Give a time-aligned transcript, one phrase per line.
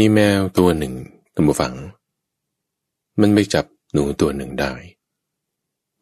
[0.00, 0.94] มีแมวตัวหนึ่ง
[1.34, 1.74] ตัมฟัง
[3.20, 4.72] มันไปจับหนูตัวหนึ่งได้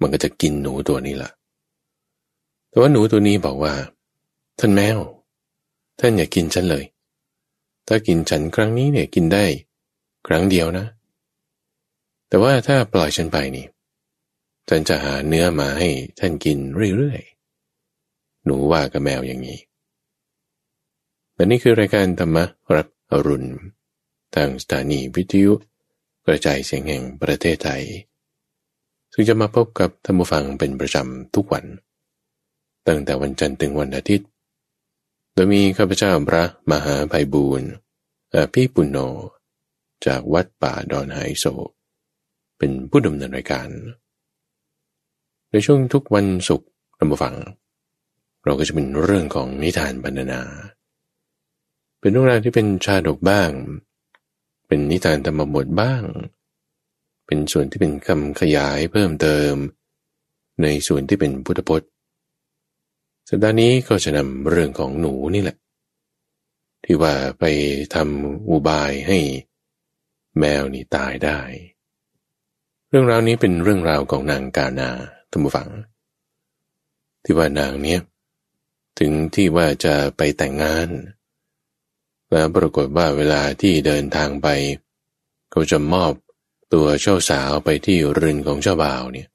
[0.01, 1.31] มันก็จะกินหนูตัวนี้ละ
[2.69, 3.75] แต่ว่าหนูตัวนี้บอกว่า
[4.59, 4.99] ท่านแมว
[6.01, 6.85] ท่านอย่ากินฉันเลย
[7.89, 9.45] ถ้ากินฉันครั้งนี้เนี่ยกินได้
[10.27, 10.87] ครั้งเดียวนะ
[12.29, 13.67] แต่ว่าถ้าปล่อยฉันไปนี่
[14.69, 16.59] ฉันจะหาเนื้อมาให้ท่านกิน
[16.97, 19.59] เรื่อยๆ หนูว่ากับแมวอย่างนี้
[21.35, 23.49] และนี่คือรายการธรรมะรับอรุณ
[24.35, 25.53] ทางสถานีวิทยุ
[26.27, 27.83] กระจายเสียงแห่งประเทศไทย
[29.13, 31.65] ซึ่งจะมาพบกับท่านผู้ฟังเป็นประจำทุกวัน
[32.87, 34.29] ตั้งแต่วันจันทร์ถึงวันอาทิตย์
[35.33, 37.69] โดยมีข้าพเจ้าพระมหาภัยบูรณ์
[38.53, 38.99] พี่ปุณโญ
[40.07, 41.45] จากวัดป่าดอนไฮโซ
[42.59, 43.69] เป็นผู้ดำเนินรายการ
[45.51, 47.35] ในช่วงทุกวันศุกร์ท่านผู้ฟัง
[48.45, 50.43] เราก็จะเป็นเรื่องของนิทานบรรณนา
[52.01, 53.51] เป็นเรื่องราวที่เป็นชาดกบ้าง
[54.75, 56.03] เป็นนิทานธรรมบทบ้าง
[57.27, 59.55] เป็นส่วนที่เป็นคำขยายเพิ่มเติม
[60.63, 61.89] ในส่วนที่เป็นพุทธพจน์
[63.29, 65.57] สัปดาห์นี้ก็จะนำเรื่องของหนูนี่แหละ
[66.85, 67.45] ที่ว่าไป
[67.95, 69.19] ทำอุบายให้
[70.39, 71.39] แมวนี่ตายได้
[72.89, 74.91] เรื่องราวนี้เป็นเรื่องราวของนางกานา
[75.33, 75.71] ธรรมฝัง
[77.25, 78.01] ที่ว่านางเนี้ย
[78.99, 80.89] ถึงที่ว่าจะไปแต่งงาน
[82.35, 84.49] แล้วปรากฏว่าเวลาที่เดินทางไป
[85.51, 86.13] เขาจะมอบ
[86.75, 89.29] ตัวเจ้าสาวไปที่เรือนของเจ้าบ่าวเนี่ย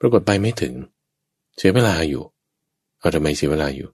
[0.00, 0.74] ปรากฏไปไม่ถึง
[1.56, 2.24] เสียเวลาอยู่
[2.98, 3.88] เอาทำไมเสียเวลาอยู่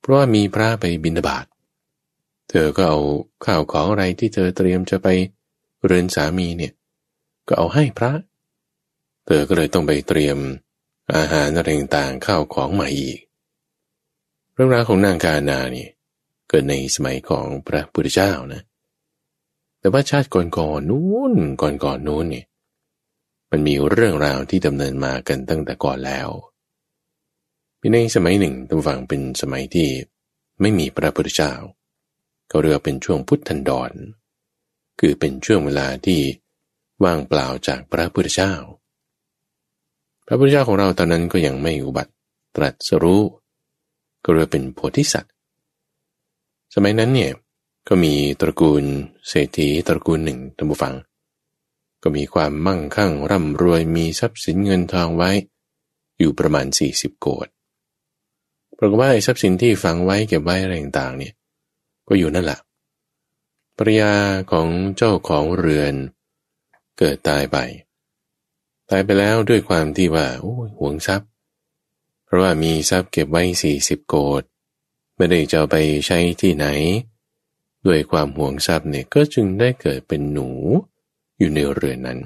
[0.00, 1.46] เพราะว่ามีพระไปบิณฑบาต
[2.48, 2.98] เธอก็เอา
[3.44, 5.08] ข้าวของอะไรที่เธอเตรียมจะไป
[5.84, 6.72] เรือนสามีเนี่ย
[7.48, 8.12] ก็เอาให้พระ
[9.26, 10.38] เธอก็เลยต้องไปเตรียม
[11.14, 13.18] อาหารอะไรต่างๆข้าวของใหม่อีก
[14.52, 15.88] เรื่องราวของนางกานานี่
[16.48, 18.62] เกิดในสมัยของพระพุทธเจ้านะ
[19.80, 22.46] แต่ว่าชาติก่อนๆนู้นก่อนๆนู้นเนี่ย
[23.50, 26.28] มันมีเรื่องราวที่ดำเนินมากันตั้งแต่ก่อนแล้ว
[27.80, 29.88] มีในสมัยหนึ่งตั้งฝังเป็นสมัยที่
[30.60, 31.52] ไม่มีพระพุทธเจ้า
[32.48, 33.90] เขาเรียกเป็นช่วงพุทธันดร
[35.00, 36.20] คือเป็นช่วงเวลาที่
[37.04, 38.52] ว่างเปล่าจากพระพุทธเจ้า
[40.26, 42.12] พระพุทธเจ้าของเราตอนนั้นก็ยังไม่อุบัติ
[42.56, 43.22] ตรัสรู้
[44.24, 45.34] ก็เรียกเป็นโพธิสัตว์
[46.74, 47.32] สมัยนั้นเนี่ย
[47.88, 48.84] ก็มีตระกูล
[49.28, 50.94] เศรษฐีตระกูลหนึ่งท่านผู้ฟัง
[52.02, 55.30] ก็มีความมั่งคั่งร่ำรวยมีทรัพย์สินเงินทองไว้
[56.18, 57.48] อยู่ประมาณ 40 โกด
[58.78, 61.34] ปรากฏว่าไอ้ทรัพย์สินที่ฝังไว้เก็บไว้อะไรต่างๆเนี่ย
[62.08, 62.58] ก็อยู่นั่นแหละ
[63.76, 64.12] ภรยา
[64.50, 65.94] ของเจ้าของเรือน
[66.98, 67.58] เกิดตายไป
[68.90, 71.28] ตายไปแล้วด้วยความที่ว่าโอ้หวงทรัพย์
[72.24, 73.42] เพราะว่ามีทรัพย์เก็บไว้
[73.76, 74.42] 40 โกด
[75.18, 76.66] ไม่ได้จะไปใช้ที่ไหน
[77.86, 80.48] ด้วยความห่วงทรัพย์เนี่ยก็จึงได้เกิดเป็นหนู
[81.38, 82.18] อยู่ในเรือนนั้น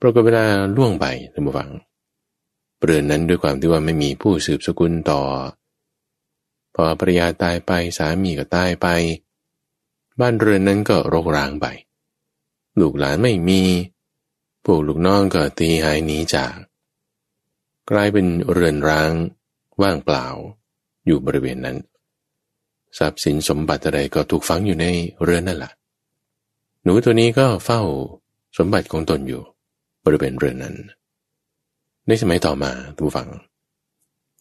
[0.00, 0.44] ปรากฏเวลา
[0.76, 1.70] ล่วงไปท่านผู้ฟัง
[2.82, 5.22] เรือนนั้นด้วยความที่ว่าไม่มีผู้สืบสกุลต่อ
[6.74, 8.86] พอภรรยาตายไปสามีก็ตายไป
[10.20, 11.66] บ้านเรือนนั้นก็รกร้างไป
[12.80, 13.62] ลูกหลานไม่มี
[14.64, 16.54] พวกลูกน้องก็ตีหายหนีจาก
[17.90, 19.10] กลายเป็นเรือนร้าง
[19.82, 20.26] ว่างเปล่า
[21.06, 21.76] อยู่บริเวณนั้น
[22.98, 24.86] ทรัพย์สินสมบัติอะไรก็ถูกฝังอยู่ใน
[25.22, 25.72] เรือนนั่นแหละ
[26.82, 27.80] หนูตัวนี้ก็เฝ้า
[28.58, 29.42] สมบัติของตนอยู่
[30.04, 30.74] บริเวณเรือนนั้น
[32.06, 33.28] ในสมัยต่อมาทุกฝัง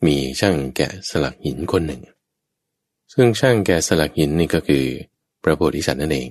[0.06, 2.01] มีช่างแกะสลักหินคนหนึ่ง
[3.13, 4.85] ซึ่งช่างแกะสลักหินนี่ก็คือ
[5.44, 6.30] พระโพธิสัตว์นั่นเอง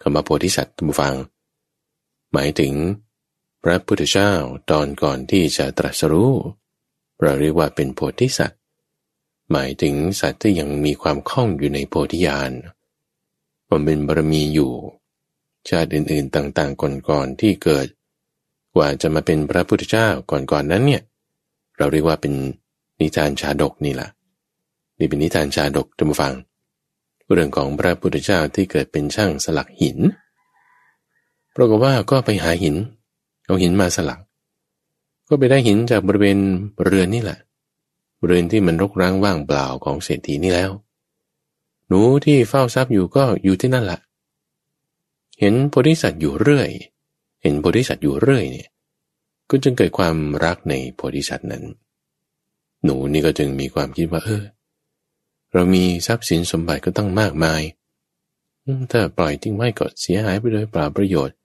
[0.00, 1.14] คำว่าโพธิสัตว์ทุกฝัง
[2.32, 2.72] หมายถึง
[3.62, 4.32] พระพุทธเจ้า
[4.70, 6.32] ตอนก่อนที่จะตรัสรู้
[7.22, 8.55] เราเรียกว่าเป็นโพธิสัตว์
[9.52, 12.50] หมายถึงสัตว์ที่ยังมีความคล่องอยู่ในโพธิญาณ
[13.68, 14.72] มันเป็นบารมีอยู่
[15.68, 17.86] ชาติอื่นๆต่างๆก่อนๆที่เกิด
[18.74, 21.02] กว่าจะมาเป็นพระพุทธเจ้าก่อนๆนนั้นเนี่ย
[21.76, 22.32] เราเรียกว่าเป็น
[23.00, 24.08] นิทานชาดกนี่แหละ
[24.98, 26.34] นี่เป็นนิทานชาดกจำฟัง
[27.32, 29.98] เรื่องของพระพุทธเจ้าที่เกิดเป็นช่างสลักหิน
[31.54, 32.76] ปรากฏว่าก็ไปหาหิน
[33.46, 34.20] เอาหินมาสลัก
[35.28, 36.38] ก็ไปได้หินจากบริเวณ
[36.84, 37.38] เรือนนี่แหละ
[38.24, 40.70] เรือนที่มันรกร้างว่างเปล่าของเศรษฐีนี่แล้ว
[41.88, 44.00] หนูที่เฝ้าทรัพย์อยู่ก็อยู่ที่นั่นแหละ
[45.40, 46.70] เห็นโพธิสัตว์อยู่เรื่อย
[47.42, 48.68] เห็นโพธิสัตว์อยู่เรื่อยเนี่ย
[49.50, 51.64] ก็จึงเกิดความรักในโพธิสัตว์นั้น
[52.84, 54.44] หนูนี่ก็จึงมีความคิดว่าเออ
[55.52, 57.62] เรามีทรัพย์สินสมบัติก็ตั้งมากมาย
[58.90, 61.36] ถ้าปล่อยทิ้งไว้ก็เสียหายไปโดยเปล่าประโยชน์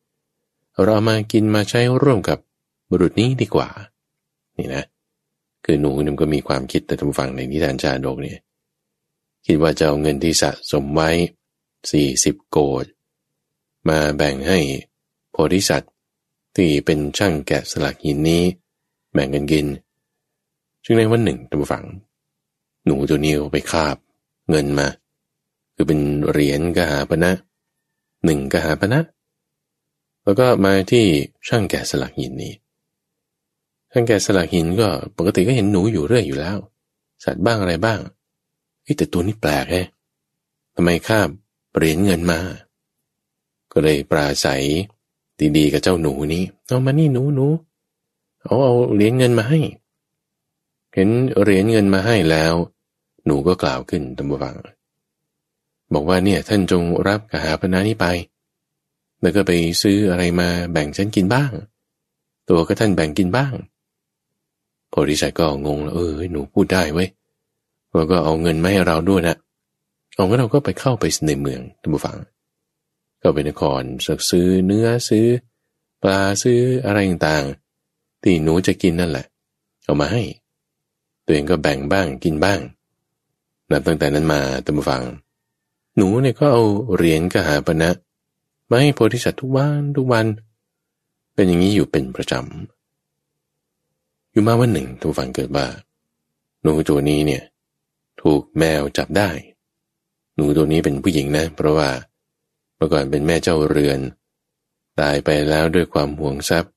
[0.84, 2.38] เรามากินมาใช้ร่วมกับ
[2.90, 3.68] บุรุษนี้ดีกว่า
[4.58, 4.86] นี่นะ
[5.66, 8.40] คือหนูนี่ก็มีความคิดแต่ทำฟังในนิทานชาดกเนี่ย
[9.46, 11.10] คิดว่าจะเอาเงินที่สะสมไว้
[11.92, 12.86] สี่สิบโกด
[13.90, 14.60] มาแบ่งให้
[15.32, 15.94] โพธิสัตว์
[16.56, 18.44] ที่เป็นช่างแกะสลักหินนี้
[19.14, 19.68] แบ่งกันกิน
[20.84, 21.86] จึงในวันหนึ่งตำฝัง
[22.86, 23.98] หนูตัวนี้ไปคาบ
[24.50, 24.88] เงินมา
[25.76, 26.00] คือเป็น
[26.30, 27.32] เหรียญกหาปณะ
[28.26, 29.00] หนึ่งกหาปณะ
[30.24, 31.06] แล้วก็มาที่
[31.48, 32.54] ช่างแกะสลักหินนี้
[33.92, 36.58] ช่างแกสลักหินก็ปกติก็เห็นหนูอยู่เรื่อยอยู่แล้ว
[37.24, 38.00] สัตว์บ้างอะไรบ้าง
[38.98, 39.88] แต่ตัวนี้แปลกแฮะ
[40.76, 41.22] ทำไมคา
[41.76, 42.40] เหรียญเงินมา
[43.72, 44.64] ก็เลยปราศัย
[45.58, 47.48] ดีๆกับเจ้าหนูนี้เอามานี่หนูหนู
[48.44, 49.60] เอาเอาเหรียญเงินมาให้
[50.94, 51.10] เห็น
[51.42, 52.54] เหรียญเงินมาให้แล้ว
[53.26, 54.56] หนูก็กล่าวขึ้นตามบัง
[55.94, 58.06] บอกว่าเนี่ยท่านจงรับกหาพนานี้ไป
[59.22, 59.52] แล้วก็ไป
[59.82, 61.52] ซื้ออะไรมาแบ่งฉันกินบ้าง
[62.50, 63.54] ตัวก็ท่านแบ่งกินบ้าง
[64.92, 67.10] โพธิสัตว์ก็งงแล้วเออหนูพูดได้เว้ย
[67.96, 69.36] แล้วก็เอาเงินมาให้เราด้วยนะ
[70.16, 72.18] เอางั้นเราก็ไปเข้าไปในเมืองท่านผู้ฟัง
[73.22, 73.82] ก็ไปนคร
[74.30, 75.26] ซื้อเนื้อซื้อ
[76.02, 79.26] ปลาซื้ออะไรต่างๆที่หนูจะกินนั่นแหละ
[79.84, 80.24] เอามาให้
[81.26, 82.60] ตัวเองก็แบ่งบ้างกินบ้าง
[83.70, 85.04] นับตั้งแต่นั้นมาท่านผู้ฟัง
[85.96, 86.64] หนูเนี่ยก็เอา
[86.96, 87.90] เหรียญกหาปณะ
[88.70, 90.26] มาให้โพธิสัตว์ทุกวันทุกวัน
[91.34, 92.81] เป็นอย่างนี้อยู่เป็นประจำ
[94.32, 95.66] อยู่มาวันหนึ่งทุกฝังเกิดว่า
[96.62, 97.44] หนูตัวนี้เนี่ย
[98.22, 99.30] ถูกแมวจับได้
[100.36, 101.90] หนูตัวนี้เป็นผู้หญิงนะ เพราะว่า
[102.76, 104.00] เมื่อก่อนเป็นแม่เจ้าเรือน
[105.00, 106.74] ตายไปแล้วด้วยความห่วงทรัพย์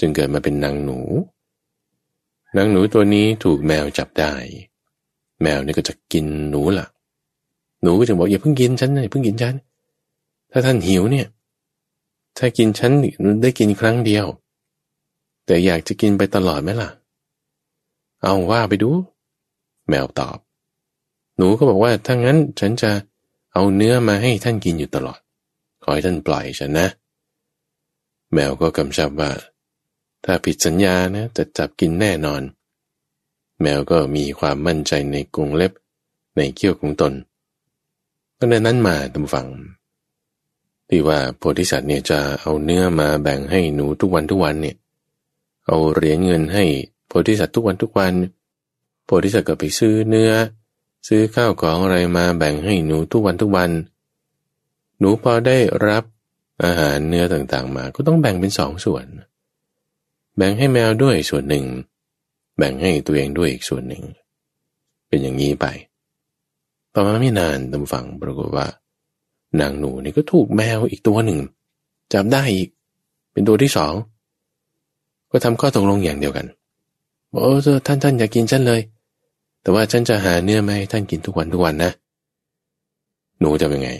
[0.00, 1.00] จึงเกิดมาเป็นนางหนู
[2.56, 4.34] นางหนูตัวนี้ถูกแมวจับได้
[5.42, 6.86] แมวนี่ก็จะกินหนูล่ะ
[7.82, 9.54] หนูก็จะบอกอย่าเพิ่งกินฉันอย่าเพิ่งกินฉัน
[10.52, 11.26] ถ้าท่านหิวเนี่ย
[12.38, 12.92] ถ้ากินฉัน
[13.42, 14.26] ได้กินครั้งเดียว
[15.48, 16.90] แต่อยากจะกินไปตลอดไหมล่ะ
[18.22, 18.90] เอาว่าไปดู
[19.88, 20.38] แมวตอบ
[21.36, 22.90] หนูก็บอกว่าถ้างั้นฉันจะ
[23.52, 25.20] เอาเนื้อมาให้ท่านกินอยู่ตลอด
[25.82, 26.86] ขอให้ท่านปล่อยฉันนะ
[28.32, 29.30] แมวก็กำชับว่า
[30.24, 32.42] ถ้าผิดสัญญานะ จะจับกินแน่นอน
[33.60, 35.72] แมวก็มีความมั่นใจในกรงเล็บ
[36.36, 37.12] ในเขี้ยวของตน
[38.38, 39.48] ก็ในนั้นมาตำฝัง
[40.88, 44.76] ที่ว่าโพธิสัตว์เนี่ยจะเอาเนื้อมาแบ่งให้หนูทุกวันทุกวันเนี่ย
[45.68, 46.64] เอาเหรียญเงินให้
[47.06, 48.14] โพธิสัตว์ทุกวันทุกวัน
[49.04, 50.32] โพธิสัตว์ก็ไปซื้อเนื้อ
[51.08, 53.70] ซื้อข้าวของอะไรมาแบ่งให้หนูทุกวันทุกวัน
[54.98, 56.04] หนูพอได้รับ
[56.64, 59.06] อาหารเนื้อต่างๆมา ก็ต้องแบ่งเป็นสองส่วน
[60.36, 61.64] แบ่งให้แมวด้วยส่วนหนึ่ง
[62.58, 64.02] แบ่งให้ตัวเองด้วยอีกส่วนหนึ่ง
[65.08, 65.66] เป็นอย่างนี้ไป
[66.94, 68.66] ต่อมาไม่นานตำฝังปรากฏว่า
[69.60, 71.38] นางหนูนี่ก็ถูกแมวอีกตัวหนึ่ง
[72.12, 72.68] จับได้อีก
[73.32, 73.92] เป็นตัวที่สอง
[75.30, 76.46] ก็ทำข้อตกลงอย่างเดียวกัน
[77.32, 78.80] บอกเออท่านท่านอย่ากกินฉันเลย
[79.62, 81.92] แต่ว่าฉันจะหาเนื้อมาให้ท่านกินทุกวันทุกวันนะ
[83.40, 83.90] หนูจะเป็นไง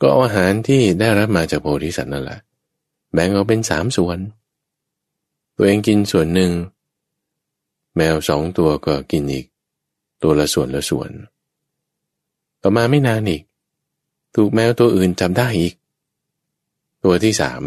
[0.00, 2.38] ก็เอาอาหารที่ได้รับมาจากโพธิสัตว์นั่นแหละ
[3.12, 4.18] แบ่งเอาเป็นสามส่วน
[5.56, 6.50] ตัวเองกินส่วนหนึ่ง
[7.96, 9.46] แมวสองตัวก็กินอีก
[10.22, 11.10] ตัวละส่วนละส่วน
[12.62, 13.42] ต่อมาไม่นานอีก
[14.34, 15.74] ถูกแมวตัวอื่นจับได้อีก
[17.04, 17.62] ตัวที่สาม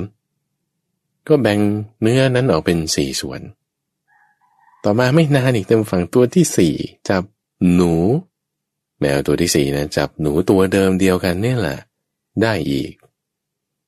[1.28, 1.60] ก็แบ่ง
[2.02, 3.42] เนื้อนั้นออกเป็นสี่ส่วน
[4.84, 6.74] ต่อมาไม่นานอีกเต็มฝั่งตัวที่สี่
[7.10, 7.24] จับ
[7.74, 7.94] หนู
[9.00, 11.77] แมวตัวที่สี่นะจับหนูตัวเดิมเดียวกันนี่แหละ
[12.42, 12.92] ได้อีก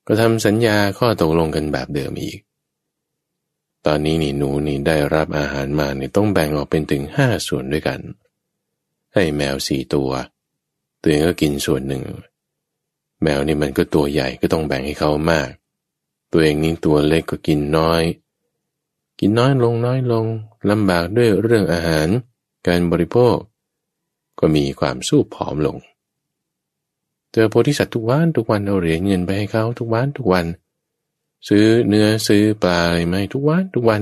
[0.08, 2.40] ก็ทำสัญญาข้อตกลงกันแบบเดิมอีก
[3.86, 8.00] ตอนนี้นี่หนูนี่ได้รับอาหารมานี่ต้องแบ่งออกเป็นถึงห้าส่วนด้วยกัน
[9.14, 10.12] ให้แมวสี่ตัว
[11.02, 12.04] ตัวเองก็กินส่วนหนึ่ง
[13.24, 15.50] แมวนี่มันก็ตัวใหญ่ก็ต้องแบ่งให้เขามาก
[16.38, 18.04] ตัวเองนี่ตัวเล็กก็กินน้อย
[19.20, 20.26] กินน้อยลงน้อยลง
[20.70, 22.08] ลำบากด้วยเรื่องอาหาร
[22.68, 23.36] การบริโภค
[24.40, 25.78] ก็มีความสู้ผอมลง
[27.32, 30.46] เจอโพธิสัตว์ทุกวันทุกวันเอาเหรียญเงินไปให้เขาทุกวันทุกวัน
[31.48, 34.02] ซื้อเนื้อซื้อปลาอะไรมทุกวันทุกวัน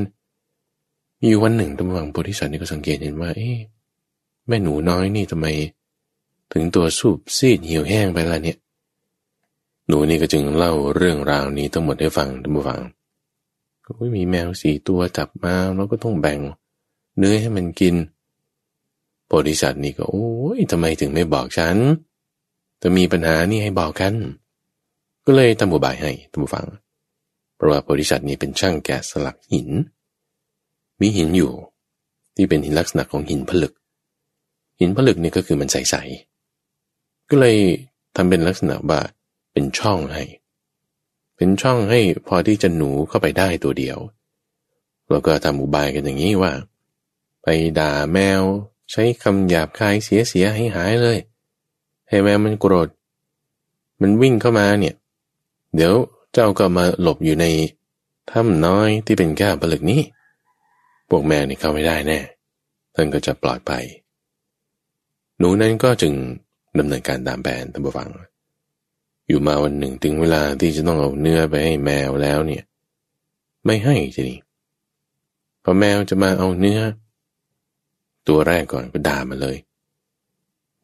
[1.21, 3.57] มีวันหนึ่งตำรวจโพธิสัตว์นี่ก็สังเกตเห็นว่า เอ๊ะ
[4.47, 5.47] แม่หนูน้อยนี่ทำไม
[6.51, 8.57] ถึงตัวสูบซีดเหี่ยวแห้งไปละเนี่ย
[9.87, 12.81] หนูนี่ก็จึงเล่าเรื่องราวนี้ทั้งหมดให้ฟังท่านผู้ฟัง
[13.85, 16.39] ก็มีแมวสี่ตัวจับมาแล้วก็ต้องแบ่ง
[17.17, 17.95] เนื้อให้มันกิน
[19.27, 21.77] โพธิสัตว์นี่ก็โอ้ยทำไมถึงไม่บอกฉัน
[22.81, 24.13] จะมีปัญหานี่ให้บอกกัน
[25.25, 26.65] ก็เลยทำบุบายให้ท่านผู้ฟัง
[27.55, 29.69] เพราะว่าโพธิสัตว์นี้เป็นช่างแกะสลักหิน
[31.01, 31.51] มีหินอยู่
[32.35, 33.73] ที่เป็นหินลักษณะของหินผลึก
[34.79, 37.57] หินผลึกนี่ก็คือมันใสๆก็เลย
[38.15, 38.99] ทำเป็นลักษณะว่า
[39.53, 40.23] เป็นช่องให้
[41.35, 43.97] เป็นช่องให้พอที่จะหนูเข้าไปได้ตัวเดียว
[45.09, 46.53] แล้วก็ทำอุบายกันอย่างนี้ว่า
[47.43, 47.47] ไป
[47.79, 48.41] ด่าแมว
[48.91, 51.17] ใช้คำหยาบคายเสียเสียให้หายเลย
[52.09, 52.87] ให้แมวมันโกรธ
[54.01, 54.95] มันวิ่งเข้ามาเนี่ย
[55.75, 55.93] เดี๋ยว
[56.33, 57.45] เจ้าก็มาหลบอยู่ใน
[58.31, 60.01] ถ้ำน้อยที่เป็นแก้วผลึกนี้
[61.09, 62.19] พวกแมวนี่เข้าไม่ได้แน่
[62.95, 63.85] ท่านก็จะปลอดภัย
[65.37, 66.13] หนูนั้นก็จึง
[66.77, 68.09] ดำเนินการตามแผนตามฟัง
[69.27, 72.63] อยู่มาวันหนึ่งถึงเวลาที่จะต้องเอาเนื้อไปให้แมวแล้วเนี่ย
[73.65, 74.39] ไม่ให้ทีนี้
[75.63, 76.79] พอแมวจะมาเอาเนื้อ
[78.27, 79.57] ตัวแรกก่อนก็ด่ามาเลย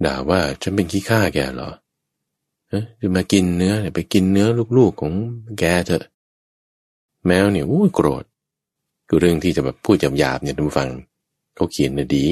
[0.06, 1.72] ด่าว่าฉันเป็นขี้ข้าแกเหรอ
[2.70, 5.14] เฮ้ยจะมากินเนื้อไปกินเนื้อลูกๆของ
[5.60, 6.06] แกเถอะ
[7.26, 8.24] แมวเนี่ยอู้โกรธ
[9.08, 10.90] คือเรื่องที่จะแบบพูดหยาบๆเนี่ยท่านฟัง
[11.56, 12.26] เขาเขียนน่ะดี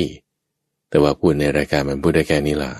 [0.90, 2.72] แต่ว่าพูดในรายการมันพูดได้แค่นี้ล่ะ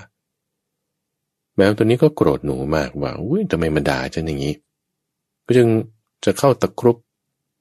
[1.58, 4.54] แมวตัวนี้ก็โกรธหนูมากว่าอุ้ยทำไมมาด่าฉันอย่างนี้
[5.46, 5.68] ก็จึง
[6.24, 6.96] จะเข้าตะครุบ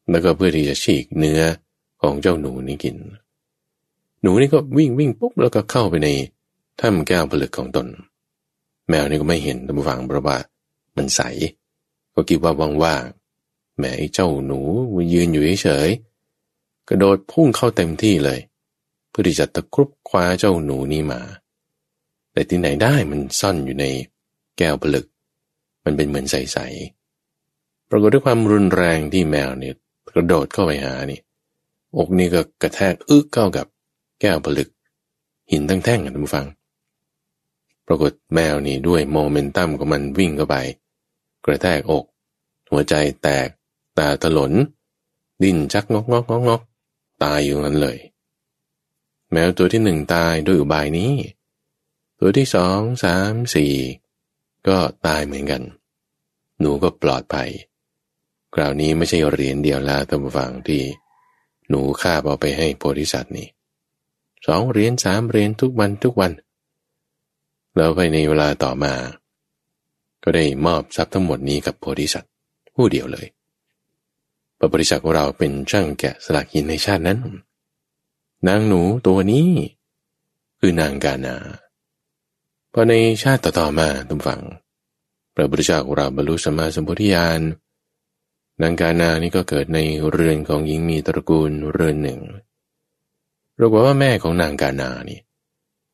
[0.10, 1.42] แล้วก็เพื่อที่จะฉีกเนื้อ
[2.02, 2.96] ของเจ้าหนูนี้กิน
[4.22, 6.10] หนูนี่ก็วิ่งวิ่งปุ๊บแล้วก็เข้าไปใน
[6.80, 7.88] ถ้ำแก้วผลึกของตน
[8.90, 10.38] แมวนี่ก็ไม่เห็นท่านผู้ฟังเพราะว่า
[10.98, 11.22] มันใส
[12.14, 14.60] ก็คิดว่าว่างๆแม่ไอ้เจ้าหนู
[15.14, 18.40] ยืนอยู่เฉยๆกระโดดพุ่งเข้าเต็มที่เลย
[19.10, 21.22] เพื่อที่จะตะครุบคว้าเจ้าหนูนี่มา
[22.38, 23.86] แต่ที่ไหนได้มันซ่อนอยู่ใน
[24.58, 25.06] แก้วผลึก
[25.86, 29.76] มันเป็นเหมือนใสๆปรากฏด้วยความรุนแรงที่แมวเนี่ย
[30.10, 31.20] กระโดดเข้าไปหานี่
[31.98, 33.66] อกนี่ก็กระแทกอึกเข้ากับ
[34.22, 34.70] แก้วผลึก
[35.52, 36.48] หินทั้งแท่งกันท่านผู้ฟัง
[37.88, 40.56] ปรากฏแมวนี่ด้วยโมเมนตัมของมันวิ่งเข้าไป
[41.46, 42.06] กระแทกอก
[42.72, 43.48] หัวใจแตก
[43.98, 44.52] ตาถลน
[45.44, 46.62] ดิ้นชักงอกงอกงอกงอก
[47.24, 47.98] ตายอยู่งั้นเลย
[49.32, 51.14] แมวตัวที่หนึ่งตายด้วยอุบายนี้
[52.20, 53.74] ตัวที่สองสามสี่
[54.68, 55.64] ก็ตายเหมือนกัน
[56.60, 57.50] หนูก็ปลอดภัย
[58.54, 60.82] คราวนี้ไม่ใช่เหรียญเดียวลานผู้ฟังที่
[61.70, 63.48] หนูข้าเอาไปให้โพธิสัตว์นี่
[64.46, 66.32] สองเหรียญสามเหรียญทุกวันทุกวัน
[67.76, 68.94] แล้วไปในเวลาต่อมา
[70.24, 72.32] ก็ได้มอบทรัพย์ทั้งหมดนี้กับโพธิสัตว์
[72.76, 73.28] ผู้เดียวเลย
[74.58, 77.20] พระบริษัทของเราเป็นช่างแกะสลักหินในชาตินั้น
[78.48, 79.50] นางหนูตัวนี้
[80.60, 81.36] คือนางกานา
[82.80, 84.42] พอในชาติต่อๆมาตุมฟัง
[85.36, 87.42] พระบริษัทของเราบรรลุสมมาสมพุทธิญาณ
[88.62, 89.80] นางกานานี่ก็เกิดใน
[90.10, 92.20] เรือนของหญิงมีตระกูลเรือนหนึ่ง
[93.58, 95.20] เราบอกว่าแม่ของนางกานานี่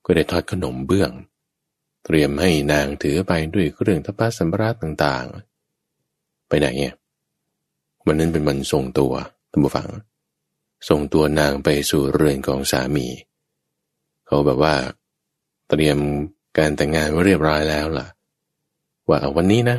[0.05, 1.11] ก็ได้ทอดขนมเบื้อง
[2.05, 6.95] เตรียมให้นางถือไปด้วยเครื่องทัพพสัมภาระต่างๆ ไปไหนเนี่ย
[8.05, 9.13] วันนั้นเป็นวันส่งตัว
[9.51, 9.89] ท่านผู้ฟัง
[10.89, 13.07] ส่งตัวนางไปสู่เรือนของสามี
[14.25, 14.75] เขาแบบว่า
[15.69, 15.99] เตรียม
[16.57, 18.07] การแต่งงานไว้เรียบร้อยแล้วล่ะ
[19.07, 19.77] ว่าเอาวันนี้นะ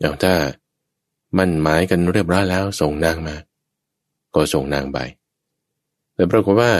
[0.00, 0.34] เอาถ้า
[1.38, 3.36] มั่นหมายกันเรียบร้อยแล้วส่งนางมา
[4.34, 4.98] ก็ส่งนางไป
[6.14, 6.72] แต่ปรากฏว่า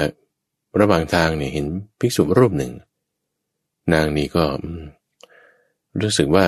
[0.81, 1.67] ระหว่างทางเนี่ยเห็น
[1.99, 2.73] ภิกษุรูปหนึ่ง
[3.93, 4.45] นางนี่ก็
[6.01, 6.47] รู้สึกว่า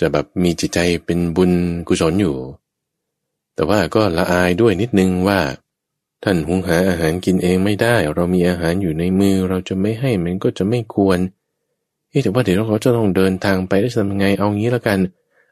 [0.00, 1.52] จะแบบมีจิตใจเป็นบุญ
[1.88, 2.36] กุศลอยู่
[3.54, 5.40] แต่ว่าก็ละอายด้วยนิดนึงว่า
[6.24, 11.18] ท่านหุงหาอาหารกินเองไม่ได้ เรามีอาหารอยู่ในมือเราจะไม่ให้มันก็จะไม่ควร
[12.22, 14.98] แต่ว่าเดี๋ยวเราจะต้องเดินทางไปได้ทำยังไงเอางี้แล้วกัน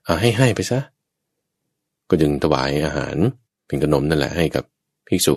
[0.05, 0.81] เอาให้ให้ไปซะ
[2.09, 3.17] ก็จึงถวายอาหาร
[3.67, 4.65] เป็นขนมนั่นแหละให้กับ
[5.07, 5.35] ภิกษุ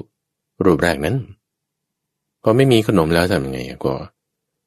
[0.66, 1.16] รูปแรกนั้น
[2.44, 3.94] พอไม่มีขนมแล้วทำยังไงก็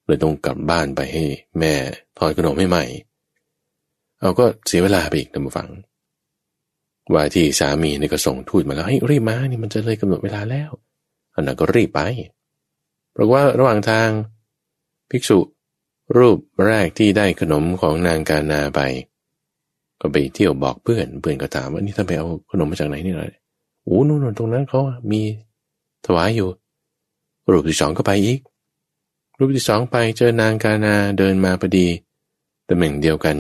[0.07, 1.25] เลยต้องกลับบ้านไปให้
[1.59, 1.73] แม่
[2.19, 2.85] ทอดขนมให้ใหม่
[4.19, 5.69] เอาก็เสียเวลาไปอีกท่านผู้ฟัง
[7.13, 10.71] ว่าที่สามีนี่ก็ส่งทูตมาแล้วให้รีบมานี่มันจะเลยกำหนดเวลาแล้ว
[11.35, 12.01] อันนั้นก็รีบไป
[13.13, 14.09] เพราะว่าระหว่างทาง
[15.11, 15.39] ภิกษุ
[16.17, 18.81] รูปแรกที่ได้ขนมของนางกานาไป
[20.01, 23.31] ก็ไปเที่ยวบอกเพื่อนเพื่อนก็ถามว่านี่ท่านไปเอาขนมมาจากไหนนี่หน่อย
[23.85, 25.21] โอ้นู่นตรงนั้นเขามี
[26.07, 26.49] ถวายอยู่
[27.51, 28.41] รูปที่สองก็ไปอีก
[29.39, 31.87] รูปที่สองไปเจอนางกานาเดินมาพอดี
[32.69, 33.37] ตำแหน่งเดียวกัน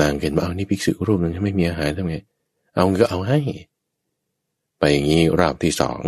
[0.00, 2.16] นางเห็นว่าเอานี่ภิกษุรูปนึงไม่มีอาหารทำไง
[2.74, 3.38] เอาก็เอาให้
[4.78, 6.00] ไปอย่างนี้รอบที่สอง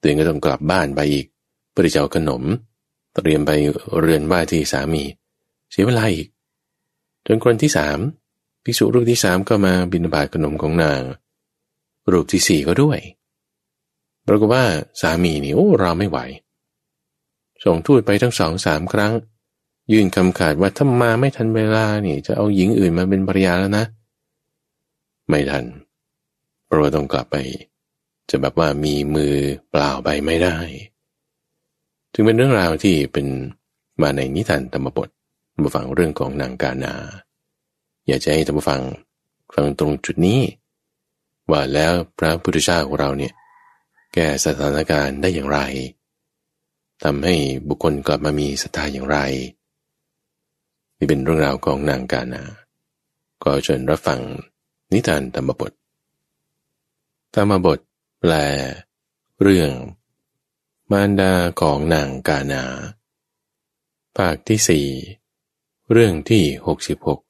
[0.00, 1.26] ตัวเองก็ต้องกลับบ้านไปอีก
[1.70, 2.42] เพื่อจะเอาขนม
[3.16, 3.50] เตรียมไป
[4.00, 5.02] เรือนว่าที่สามี
[5.70, 6.28] เสียเวลาอีก
[7.26, 7.98] จนคนที่สาม
[8.64, 11.02] ภิกษุรูปที่สามก็มาบินบาตขนมของนาง
[12.10, 12.98] รูปที่สี่ก็ด้วย
[14.26, 14.64] ปรากฏว่า
[15.00, 16.18] สามีนี่โอ้เราไม่ไหว
[17.64, 19.12] ส่งทูตไปทั้งสองสามครั้ง
[19.92, 23.84] ยื่นคำขาดว่าถ้ามาไม่ทันเวลานี่จะเอาหญิงอื่นมาเป็นภรรยาแล้วนะ
[25.28, 25.64] ไม่ทัน
[26.66, 27.36] เพราะว่าต้องกลับไป
[28.30, 29.34] จะแบบว่ามีมือ
[29.70, 30.56] เปล่าไปไม่ได้
[32.18, 33.26] ถึงเป็นเรื่องราวที่เป็น
[34.02, 35.08] มาในนิทานธรรมบท
[35.62, 36.94] มาฟังเรื่องของนางกานา
[38.06, 38.82] อยากจะให้ท่านฟัง
[39.54, 40.40] ฟังตรงจุดนี้
[41.50, 43.32] ว่าแล้วพระพุทธเจ้าของเราเนี่ย
[44.14, 45.58] แก้สถานการณ์ได้อย่างไร
[47.04, 47.34] ทำให้
[47.68, 49.18] บุคคลกลับมามีศรัทธาอย่างไร
[50.98, 52.42] นี่เป็นเรื่องราวของนางกานา
[53.44, 54.20] ก็เชิญรับฟัง
[54.92, 55.72] นิทานธรรมบท
[57.34, 57.78] ธรรมบท
[58.20, 58.32] แปล
[59.42, 59.70] เรื่อง
[60.92, 62.64] มารดาของนางกานา
[64.16, 64.88] ภาคที่สี่
[65.92, 67.20] เรื่องที่หกสิบหก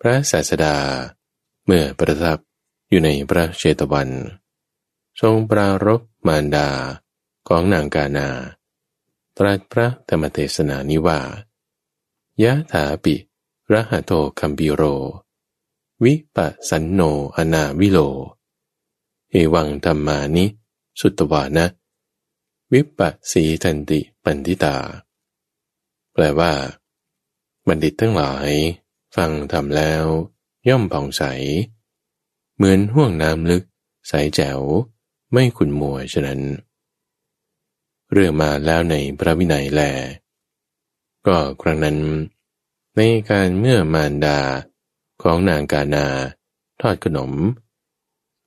[0.00, 0.76] พระศาสดา
[1.66, 2.38] เมื่อประทับ
[2.88, 4.10] อยู่ในพระเชตวัน
[5.20, 6.68] ทรงปรารบมารดา
[7.48, 8.28] ของนางกานา
[9.36, 11.20] ตรัสพระธรรมเทศนานิว่า
[12.42, 13.14] ยะถาปิ
[13.72, 14.82] ระหะโตคัมปิโร
[16.04, 17.00] วิปัสสันโน
[17.36, 17.98] อนาวิโล
[19.30, 20.46] เอวังธรรมานิ
[21.00, 21.66] สุตวานะ
[22.72, 24.76] วิปัสสีทันติปันติตา
[26.12, 26.52] แปลว่า
[27.66, 28.50] บัณฑิตทั้งหลาย
[29.16, 30.04] ฟังทำแล้ว
[30.68, 31.22] ย่อมผ่องใส
[32.56, 33.64] เหมือนห่วงน้ำลึก
[34.08, 34.60] ใสแจ๋ว
[35.32, 36.40] ไม่ขุนมัวฉะนั้น
[38.12, 39.80] เรื่องมาแล้วในพระวินัยแล
[41.26, 41.98] ก็ครั้งนั้น
[42.96, 43.00] ใน
[43.30, 44.38] การเมื่อมารดา
[45.22, 46.06] ของนางกานา
[46.80, 47.32] ทอดขนม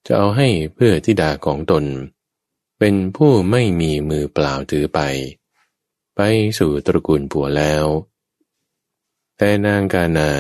[0.05, 1.83] จะเอาให้เพื่อทิดาของตน
[2.79, 5.00] เป็นผู้ไม่มีมือเปล่าถือไป
[6.15, 6.21] ไป
[6.59, 7.86] สู่ตระกูลผัวแล้ว
[9.38, 10.31] แต่นางกานา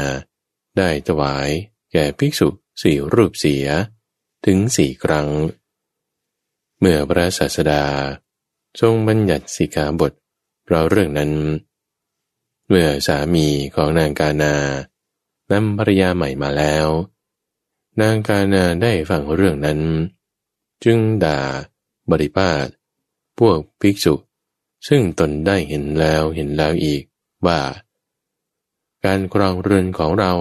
[0.77, 1.49] ได้ถวาย
[1.91, 2.47] แก่ภิกษุ
[2.81, 3.65] สี่รูปเสีย
[4.45, 5.29] ถึงสี่ครั้ง
[6.79, 7.85] เมื่อพระศาสดา
[8.81, 10.13] ทรงบัญญัติสิกขาบท
[10.67, 11.31] เราเรื่องนั้น
[12.67, 14.55] เมื่อสามีของนางกานา
[15.51, 16.87] นำภรรยาใหม่มาแล้ว
[18.01, 19.79] นางกานาได้ฟังเรื่องนั้น
[20.83, 21.39] จึงด่า
[22.11, 22.67] บริพาท
[23.39, 24.15] พวกภิกษุ
[24.87, 27.03] ซึ่งตนได้เห็นแล้วเห็นแล้วอีก
[27.47, 27.61] ว่า
[29.05, 30.33] การครองเรือนของเรา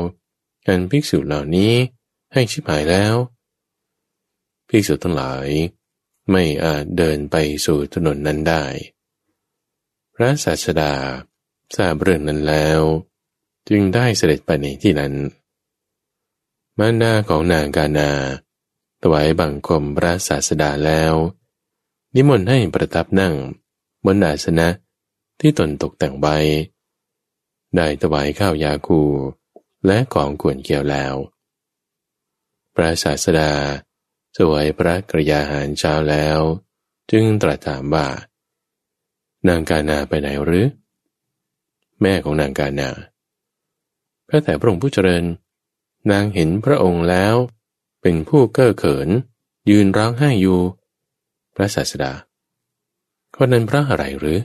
[0.66, 1.72] การภิกษุเหล่านี้
[2.32, 3.14] ให้ชิบหายแล้ว
[4.68, 5.48] ภิกษุทั้งหลาย
[6.30, 8.64] ไม่อาจเดินไปสู่ถนนนั้นได้
[10.14, 10.94] พระศาสดา
[11.76, 12.80] ทราบเรื่องนั้นแล้ว
[13.68, 15.14] จึงได้เสด็จไปในที่นั้น
[16.78, 18.10] มารดาของนางกานา
[19.02, 21.14] ถวายบังคมพระศาสดาแล้ว
[22.14, 23.34] นิมนต์ให้ประทับนั่ง
[24.04, 24.68] บนอาสนะ
[25.40, 26.36] ที่ตนตกแต่งไว้
[27.76, 29.02] ได้ถวายข้าวยาคู
[29.86, 31.14] และของกวนเกี่ยวแล้ว
[32.74, 33.52] พระศาสดา
[34.36, 36.38] สวยพระกระยาหารเช้าแล้ว
[37.10, 38.06] จึงตรัสถามว่า
[39.48, 40.66] นางกานาไปไหนหรือ
[42.00, 42.90] แม่ของนางกานา
[44.28, 45.24] พระแต่พระองค์ผู้เจริญ
[46.10, 47.34] นางเห็นพระองค์แล้ว
[48.02, 49.08] เป็นผู้เก้อเขิน
[49.70, 50.60] ยืนร้องไห้อยู่
[51.58, 52.12] ระศาสดา
[53.34, 54.40] ก็นั้นพระอะไรหรือ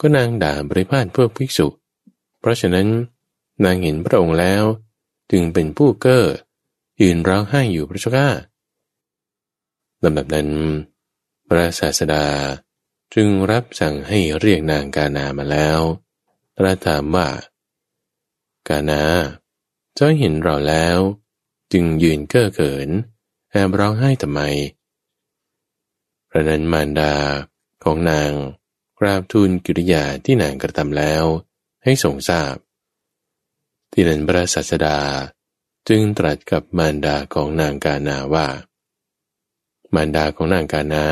[0.00, 1.66] ก็นางด่าบริพาทพวกภิกษุ
[2.40, 2.88] เพราะฉะนั้น
[3.64, 4.64] นางเห็นพระองค์แล้ว
[5.30, 6.24] จึงเป็นผู้เก้อ
[7.00, 8.28] ยืนร้องไห้อยู่พระเจ้าข้า
[10.02, 10.48] ลำดับนั้น
[11.48, 12.26] พระศาสดา
[13.14, 15.80] จึงรับสั่งให้เรียกนางกานามาแล้ว
[16.56, 17.28] ตรัสถามว่า
[18.68, 19.02] กานา
[19.94, 20.98] เจ้าเห็นเราแล้ว
[21.72, 22.88] จึงยืนเก้อเขิน
[23.50, 24.40] แอบร้องไห้ทำไม
[26.34, 27.14] พระนันมารดา
[27.84, 28.30] ของนาง
[28.98, 31.24] กราบทูลกิริยาที่นางกระทำแล้ว
[31.84, 32.54] ให้ทรงทราบ
[33.92, 34.98] ที่นั้นพระศาสดา
[35.88, 38.46] จึงตรัสกับมารดาของนางกานาว่า
[39.94, 41.06] มารดาของนางกานา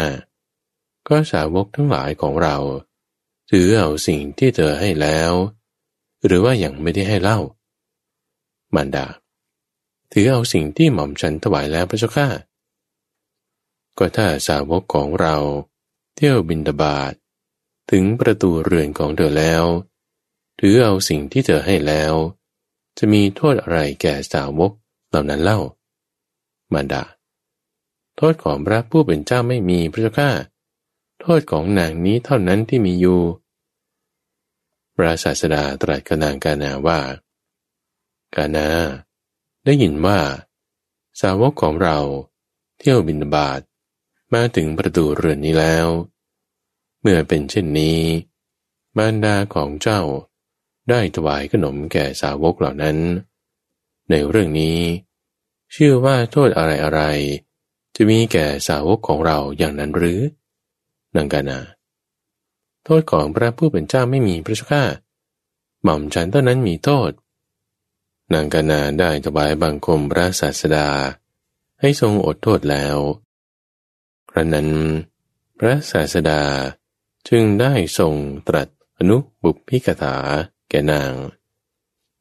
[1.09, 2.56] ก็สาวกทั้งหลายของเรา
[3.50, 5.33] ถือเอาสิ่งที่เธอให้แล้ว
[6.24, 7.38] หรือว่ายังไม่ได้ให้เล่า
[8.74, 9.06] มารดา
[10.12, 12.28] ถือเอาสิ่งที่หม่อมฉันถวายแล้วพระเจ้าข้า
[14.03, 15.37] ก็ถ้าสาวกของเรา
[16.15, 17.13] เที่ยวบินตบาท
[17.91, 19.65] ถึงประตูเรือนของเธอแล้ว
[20.61, 22.15] ถือเอาสิ่งที่เธอให้แล้ว
[22.99, 24.71] จะมีโทษอะไรแก่สาวก
[25.09, 25.61] เหล่านั้นเล่า
[26.73, 27.05] มารดา
[28.17, 30.31] โทษของพระผู้เป็นเจ้าไม่มีพระเจ้าข้า
[31.21, 33.21] โทษของนางนี้เท่านั้นที่มีอยู่
[34.97, 37.01] พระศาสดาตรัสกับนางกานาว่า
[38.37, 38.69] กานา
[39.65, 40.21] ได้ยินว่า
[41.21, 41.99] สาวกของเรา
[42.79, 43.61] เที่ยวบินบาต
[44.35, 45.87] มาถึงประตูเรือนนี้แล้ว
[47.01, 48.01] เมื่อเป็นเช่นนี้
[48.97, 50.01] บารดาของเจ้า
[50.90, 52.97] ได้ถวายขนมแก่สาวกเหล่านั้น
[54.11, 54.79] ในเรื่องนี้
[55.73, 57.01] เชื่อว่าโทษอะไรอะไร
[57.97, 60.21] จะมีแก่สาวกของเราอย่างนั้นหรือ
[61.16, 61.61] นางกานา
[62.85, 64.85] โทษของพระผู้เป็นเจ้าไม่มีพระเจ้าข้า
[65.83, 67.11] หม่อมฉันเท่านั้นมีโทษ
[68.33, 70.88] นางกานาได้ถวายบังคมพระศาสดา
[71.81, 72.97] ให้ทรงอดโทษแล้ว
[74.31, 74.71] ครั้นนั้น
[75.59, 76.43] พระศาสดา
[77.29, 78.14] จึงได้ทรง
[78.49, 80.16] ตรัสอนุบุพิกถา
[80.69, 81.12] แก่นาง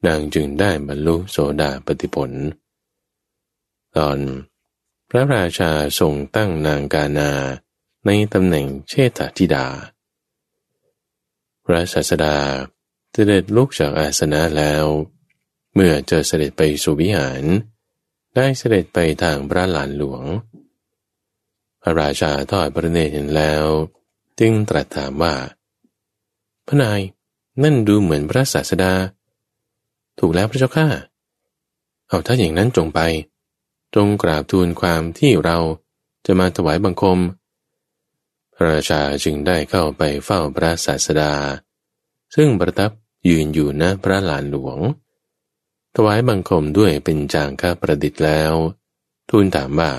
[0.05, 2.31] นางจึงได้บรรลุโสดาปติผล
[3.97, 4.19] ตอน
[5.09, 7.31] พระราชาทรงตั้งนางกานา
[8.05, 9.67] ในตำแหน่งเชษฐธิดา
[11.65, 12.37] พระศาสดา
[13.13, 14.85] เสด็จลุกจากอาสนะแล้ว
[15.73, 17.43] มมื่อจะเสด็จไปสู่วิหาร
[18.35, 20.23] ได้เสด็จไปทางพระหลานหลวง
[21.81, 23.65] พระราชาทอดพระเนตรเห็นแล้ว
[24.39, 25.35] จึงตรัสถามว่า
[26.67, 27.01] พระนาย
[27.63, 28.93] นั่นดูเหมือนพระศาสดา
[30.19, 30.87] ถูกแล้วพระเจ้าข้า
[32.07, 32.99] เอาถ้าอย่างนั้นจงไป
[33.95, 35.57] จงกราบทูลความที่เรา
[36.25, 37.19] จะมาถวายบังคม
[38.53, 41.33] พระราชาจึงได้เข้าไปเฝ้าพระศาสดา
[42.35, 42.91] ซึ่งประทับ
[43.27, 44.79] ยืนอยู่ณพระลานหลวง
[45.95, 48.53] ถวายบังคมด้วยเป็นจางค้าประดิษฐ์แล้ว
[49.29, 49.91] ทูลถามว่า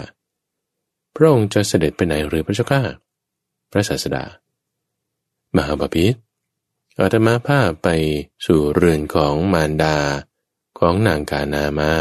[1.15, 2.83] พระองค์จะเสด็จไปไหนหรือพระเจ้าข้า
[3.71, 4.25] พระศาสดา
[5.57, 6.15] มหาบพิษ
[6.99, 7.89] อาตมาภาพไป
[8.47, 9.97] สู่เรือนของมารดา
[10.79, 11.93] ของนางกานามา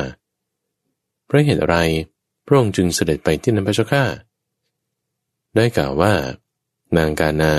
[1.25, 1.77] เพราะเหตุอะไร
[2.45, 4.03] พระองค์จึงเสด็จไปที่นันพระเจ้าข้า
[5.55, 6.13] ได้กล่าวว่า
[6.97, 7.53] นางกานา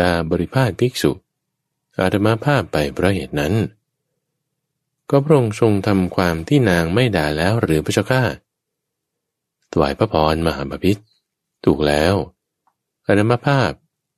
[0.00, 1.12] ดาบริพาทภิกษุ
[2.00, 3.54] อาตมาภาพไปเพราะเหตุนั้น
[5.10, 8.22] ก็พระองค์ทรงทำความที่นางไม่ด่าแล้วหรือพระเจ้าข้า
[9.72, 10.96] ถวายพระพรมหาบพิษ
[11.64, 12.14] ถูกแล้ว
[13.06, 13.72] อามภาพ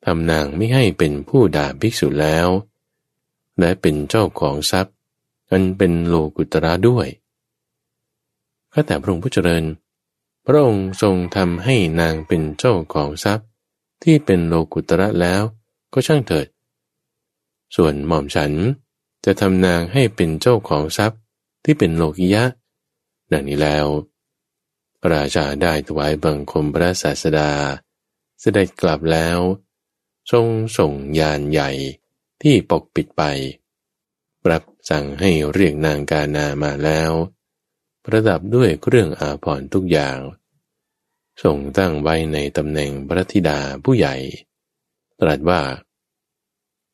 [0.05, 2.49] ทำนางไม่ให้เป็นผู้ด่าภิกษุแล้ว
[3.59, 4.95] และเป็นเจ้าของทรัพย์
[5.51, 7.07] อันเป็นโลกุตระด้วย
[8.73, 9.65] ข้าแต่พระองค์ผู้เจริญ
[10.47, 13.47] พระองค์ทรงทำให้นางเป็นเจ้าของทรัพย์
[14.03, 15.43] ที่เป็นโลกุตระแล้ว
[15.93, 16.47] ก็ช่างเถิด
[17.77, 18.53] ส่วนหม่อมฉัน
[19.25, 21.21] จะทำนางให้เป็นเจ้าของทรัพย์
[21.65, 22.45] ที่เป็นโลกิยะ
[23.33, 23.87] ดังนี้แล้ว
[25.03, 27.51] ระราชาได้ถวายบังคมพระศาสดา
[28.41, 29.39] เสด็จกลับแล้ว
[30.33, 30.47] ทรง
[30.79, 31.71] ส่งยานใหญ่
[32.43, 33.23] ที่ปกปิดไป
[34.45, 37.13] ปรับสั่งให้เรียกนางกานามาแล้ว
[38.05, 40.19] ประดับด้วยเครื่องอาภรณ์ทุกอย่าง
[41.43, 44.17] ส่งตั้งไว้ในตำแหน่งพระธิดาผู้ใหญ่
[45.21, 45.63] ตรัสว่า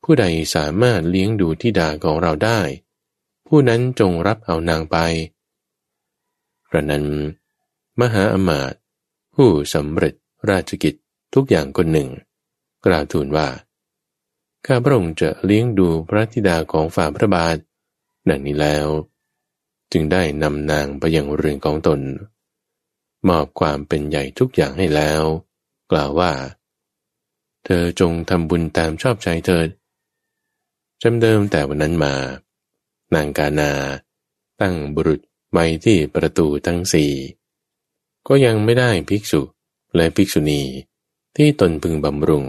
[0.03, 2.61] ผู้ใดสามารถเลี้ยงดูธิดาของเราได้
[3.47, 4.97] ผู้นั้นจงรับเอานางไป
[6.67, 7.05] พระนั้น
[8.01, 8.79] มหาอมาตย์
[9.35, 10.13] ผู้สำเร็จ
[10.49, 10.95] ราชกิจ
[11.33, 12.09] ทุกอย่างคนหนึ่ง
[12.85, 13.47] กล่าวทูลว่า
[14.65, 17.57] ข้าพระองค์จะเลี้ยงดูพระธิดาของฝ่าพระบาท
[18.29, 18.87] ดังนี้แล้ว
[19.91, 21.99] จึงได้นำนางไปยังเรือนของตน
[23.27, 25.21] มอบความเป็นใหญ่ทุกอย่างให้แล้ว
[25.91, 26.31] กล่าวว่า
[27.65, 29.69] เธอจงทำบุญตามชอบใจเถิด
[31.01, 32.13] จำเดิมแต่วันนั้นมา
[33.13, 33.71] นางกานา
[34.61, 37.11] ตั้งบุรุษไว้ที่ประตูทั้งสี่
[38.27, 39.41] ก็ยังไม่ได้ภิกษุ
[39.95, 40.61] และภิกษุณี
[41.35, 42.45] ที่ตนพึงบำรุง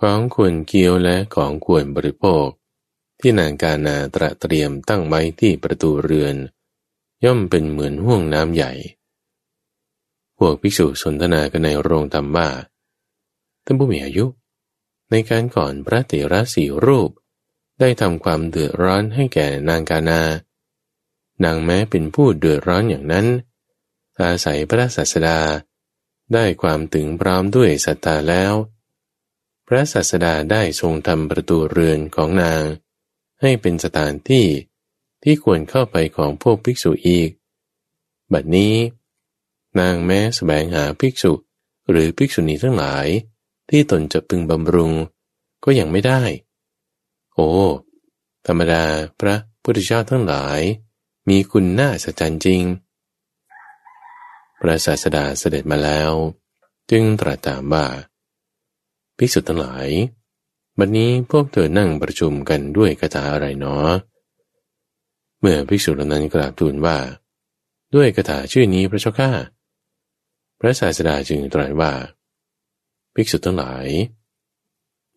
[0.00, 2.46] ของควรเคี้ยวและของควรบริโภค
[3.20, 6.36] ที่นางกานาตระเตรียมตั้งไว้ที่ประตูเรือน
[7.24, 8.72] ย่อมเป็นเหมือนห่วงน้ำใหญ่
[10.38, 12.48] พวกภิกษุสนทนากันในโรงธรรมว่า
[13.64, 14.24] ท่านผู้มีอายุ
[15.10, 17.10] ในการก่อนพระเถระสี่รูป
[17.80, 20.20] ได้ทำความเดือดร้อนให้แก่นางกานา
[21.44, 23.26] นางแม้เป็นผู้เดือดร้อนอย่างนั้น
[24.22, 25.40] อาศัยพระศาสดา
[26.34, 28.54] ได้ความถึงพร้อมด้วยศรัทธาแล้ว
[29.68, 32.62] พระศาสดาได้ทรงทำประตูเรือนของนาง
[33.40, 34.46] ให้เป็นสถานที่
[35.22, 37.30] ที่ควรเข้าไปของพวกภิกษุอีก
[38.32, 38.74] บัดนี้
[39.80, 41.32] นางแม้สแสวงหาภิกษุ
[41.90, 43.06] หรือภิกษุณีทั้งหลาย
[43.70, 44.92] ที่ตนจะพึงบำรุง
[45.64, 46.22] ก็ยังไม่ได้
[47.34, 47.50] โอ้
[48.46, 48.84] ธรรมดา
[49.20, 50.60] พระพุทธเจ้าทั้งหลาย
[51.28, 52.62] มีคุณน่าสัจจริง
[54.60, 56.12] พระศาสดาเสด็จมาแล้ว
[56.90, 57.86] จึงตรัสถามว่า
[59.18, 59.88] ภิกษุทั้งหลาย
[60.78, 63.88] บัดนนี้พวกเธอนั่งประชุมกันด้วยคาถาอะไรเนาะ
[65.40, 66.98] เมื่อภิกษุเหล่านั้นกราบทูลว่า
[67.94, 69.30] ด้วยคาถาชื่อนี้พระเจ้าข้า
[70.58, 71.92] พระศาสดาจึงตรัสว่า
[73.14, 73.86] ภิกษุทั้งหลาย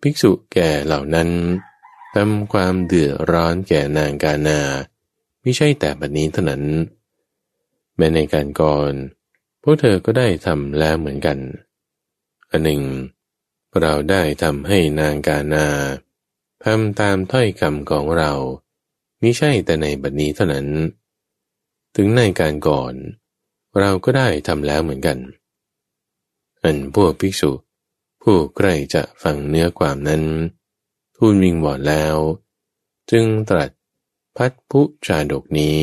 [0.02, 1.30] ภิกษุแก่เหล่านั้น
[2.15, 4.60] ทำความเดือดร้อนแก่นางกานา
[5.41, 6.63] ไม่ใช่แต่บัดนี้เท่านั้น
[7.95, 8.93] แม้ในการก่อน
[9.61, 11.37] พวกเธอก็ได้ทำแล้วเหมือนกัน
[12.49, 12.81] อันหนึ่ง
[13.81, 15.67] เราได้ทำให้นางกานา
[16.63, 18.31] ทำตามถ้อยคำของเรา
[19.21, 20.67] มิใช่แต่ในบัดนี้เท่านั้น
[21.95, 22.93] ถึงในการก่อน
[23.79, 25.17] เราก็ได้ทำแล้วเหมือนกัน
[26.63, 27.51] อันพวกภิกษุ
[28.21, 30.23] ผู้ใกล้จะฟังเนื้อความนั้น
[31.15, 32.15] ทูลวิงวอนแล้ว
[33.11, 33.71] จึงตรัส
[34.37, 35.79] พัดผู้ชาดกนี้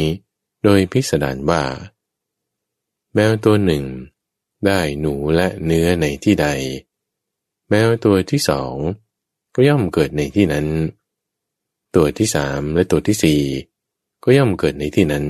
[0.65, 1.63] โดยพิสดารว่า
[3.19, 3.85] แมวตัวหนึ่ง
[4.67, 6.47] ได้หนูและเนื้อในที่ใด
[7.69, 8.75] แมวตัวที่สอง
[9.55, 10.67] ก็ย่อมเกิดในที่นั้น
[11.95, 13.43] ตัวที่สามและตัวที่สี่
[14.25, 15.27] ก็ย่อมเกิดในที่นั้น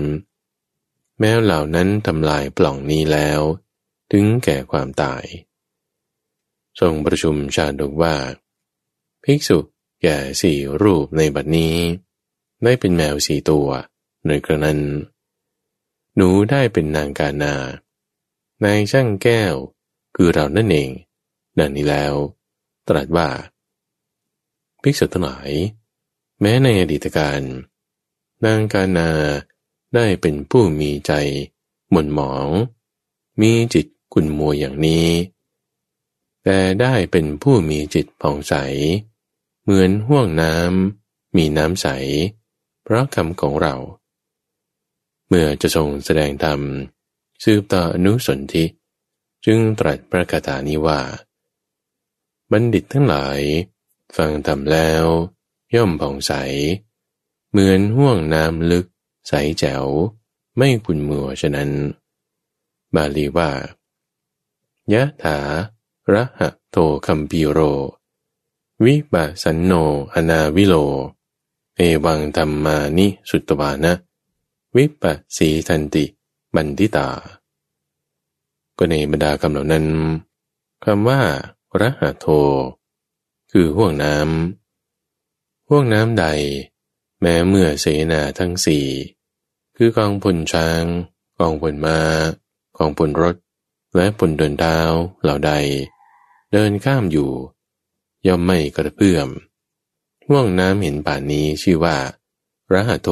[1.20, 3.40] แมวเหล่านั้นทำลายปล่องนี้แล้ว
[4.12, 5.24] ถึงแก่ความตาย
[6.80, 8.14] ทรงประชุมชาดกว่า
[9.24, 9.58] ภิกษุ
[10.02, 11.76] แก่สี่รูปในบัดนี้
[12.62, 13.68] ได้เป็นแมวสี่ตัว
[14.26, 14.80] ในกระนั้น
[16.16, 17.54] หนูได้เป็นนางกานา
[18.64, 19.54] นายช่างแก้ว
[20.16, 20.90] คือเรานั่นเอง
[21.58, 22.14] ดังนี้แล้ว
[22.88, 23.28] ตรัสว่า
[24.82, 25.50] ภิกษุทั้งหลาย
[26.40, 27.40] แม้ในอดีตการ
[28.44, 29.10] นางกานา
[29.94, 31.12] ได้เป็นผู้มีใจ
[31.90, 32.48] หม่นหมอง
[33.40, 35.08] มีจิตกุนมัวอย่างนี้
[36.44, 38.54] แต่ได้เป็นผู้มีจิตผ่องใส
[39.62, 41.86] เหมือนห่วงน้ำมีน้ำใส
[42.82, 43.74] เพราะคำของเรา
[45.28, 46.60] เมื่อจะทรงแสดงธรรม
[47.44, 48.64] สืบต่ออนุสนธิ
[49.44, 51.00] จึงตรัสประกาศานี้ว่า
[52.52, 53.40] บัณฑิตทั้งหลาย
[54.16, 55.04] ฟังธรรมแล้ว
[55.74, 56.32] ย่อมผ่องใส
[57.50, 58.86] เหมือนห่วงน้ำลึก
[59.28, 59.86] ใสแจ๋ว
[60.56, 61.70] ไม่ขุ่นมัวฉะนั้น
[62.94, 63.50] บาลีว่า
[64.92, 65.38] ยะถา
[66.12, 67.58] ระหะโทคัมปีโร
[68.84, 69.72] วิปัสสันโน
[70.14, 70.74] อนาวิโล
[71.76, 73.92] เอวังธรรมานิสุตตวานะ
[74.76, 76.04] วิปัสสีทันติ
[76.54, 77.08] บันทิตา
[78.78, 79.86] ก็ในบรรดาคำเหล่านั้น
[80.84, 81.20] คำว่า
[81.80, 82.26] ระหะโท
[83.52, 86.26] คือห่วงน้ำห่วงน้ำใด
[87.20, 88.86] แม้เมื่อเสนาทั้งสี่
[89.76, 90.82] คือกองพลช้าง
[91.38, 91.98] กองพลมา้า
[92.76, 93.36] กองพลรถ
[93.96, 94.78] และพลเดินดา
[95.22, 95.52] เหล่าใด
[96.52, 97.30] เดินข้ามอยู่
[98.26, 99.28] ย่อมไม่กระเพื่อม
[100.26, 101.96] ห่วงน้ำเห็นป่านนี้ชื่อว่า
[102.72, 103.10] ระหะโต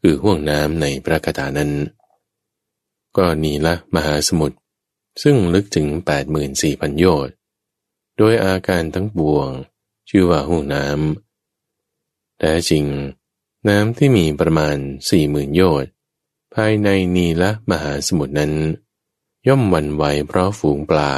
[0.00, 1.72] คือห่วงน้ำในพระคาถานั้น
[3.16, 4.56] ก็นีละมหาสมุทร
[5.22, 5.86] ซึ่งลึกถึง
[6.44, 7.34] 84,000 โยชน์
[8.16, 9.48] โดยอาการทั้งปวง
[10.08, 12.84] ชื่อว่าห่วงน้ำแต่จริง
[13.68, 14.76] น้ำที่มีประมาณ
[15.10, 15.90] สี่หมื่นโยชน์
[16.54, 18.52] ภายในนีละมหาสมุทรนั้น
[19.48, 21.12] ย่อมวันไหวเพราะฝูงปลา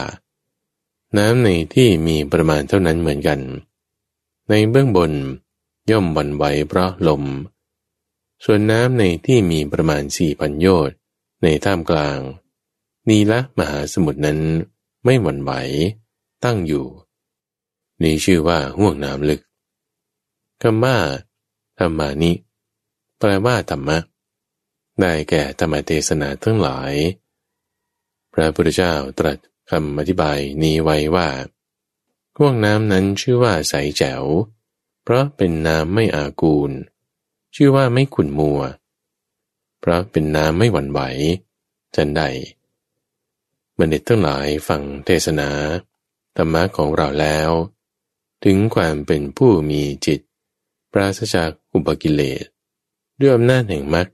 [1.18, 3.40] น้ำในที่มีประมาณเท่านั้นเหมือนกัน
[4.48, 5.12] ในเบื้องบน
[5.90, 7.22] ย่อมวันไหวเพราะลม
[8.44, 10.96] ส่วนน้ำในที่มีประมาณสี่พันโยชน์
[11.42, 12.18] ในท่ามกลาง
[13.08, 14.40] นีละมหาสมุทรนั้น
[15.04, 15.52] ไม่หวั่นไหว
[16.44, 16.86] ตั้งอยู่
[18.02, 19.40] นี้ชื่อว่าห่วงน้ำลึก
[20.62, 20.96] คำว่า
[21.78, 22.32] ธรรมานิ
[23.18, 23.98] แปลว่าธรรมะ
[25.00, 26.92] ได้แก่ธรรมเทศนาทั้งหลาย
[28.32, 29.38] พระพุทธเจ้าตรัส
[29.70, 31.28] คำอธิบายนี้ไว้ว่า
[32.36, 34.24] ห่วงน้ำนั้นชื่อว่าใสแจ๋ว
[35.02, 36.70] เพราะเป็นน้ำไม่อากูล
[37.54, 38.60] ชื่อว่าไม่ขุ่นมัว
[39.80, 41.00] เพราะเป็นน้ำไม่หวั่นไหว
[41.94, 42.22] จันใด
[43.78, 45.50] บัณฑิตทั้งหลายฟังเทศนา
[46.36, 47.50] ธรรมะของเราแล้ว
[48.44, 50.20] ถึงความเป็นผู้มีจิต
[50.92, 52.44] ปราศจากอุปกิเลส
[53.18, 54.08] ด้วยอำนาจแห่งมรรค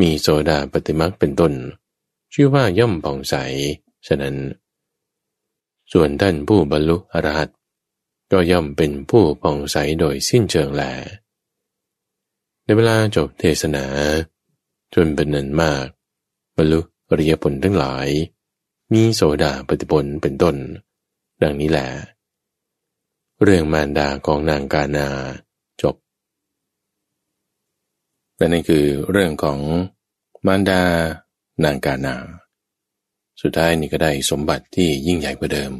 [0.00, 1.52] มีโซดาปฏิมรรคเป็นต้น
[2.32, 3.34] ชื่อว่าย่อมผ่องใส
[4.06, 4.36] ฉะนั้น
[5.92, 7.50] ส่วนท่านผู้บรรลุอรหัต
[8.32, 10.82] ก็ย่อมเป็นผู้ผ่องใสโดยสิ้นเชิงแล
[12.68, 13.84] ในเวลาจบเทศนา
[14.94, 15.86] จนเป็นนันมาก
[16.56, 18.08] บรรลุอริยผลทั้งหลาย
[18.92, 20.56] มีโสดาปฏิผลเป็นต้น
[21.42, 21.88] ดังนี้แหละ
[23.42, 25.08] เรื่องมารดาของนางกานา
[25.82, 25.96] จบ
[28.36, 29.58] และนั่นคือเรื่องของ
[30.46, 30.82] มารดา
[31.64, 32.14] นางกานา
[33.40, 35.72] สุดท้ายนี่ก็ได้สมบัติที่ยิ่งใหญ่กว่าเดิม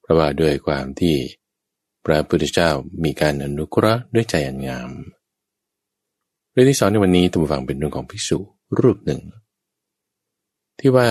[0.00, 1.16] เพราะว่าด้วยความที่
[2.04, 2.70] พระพุทธเจ้า
[3.04, 4.90] มีการอนุเคราะห์ด้วยใจอันงาม
[6.52, 8.38] เรื่องที่สองในวันนี้ตัมฟังเป็นเรื่องของภิกษุ
[8.80, 9.20] รูปหนึ่ง
[10.80, 11.08] ที่ว่า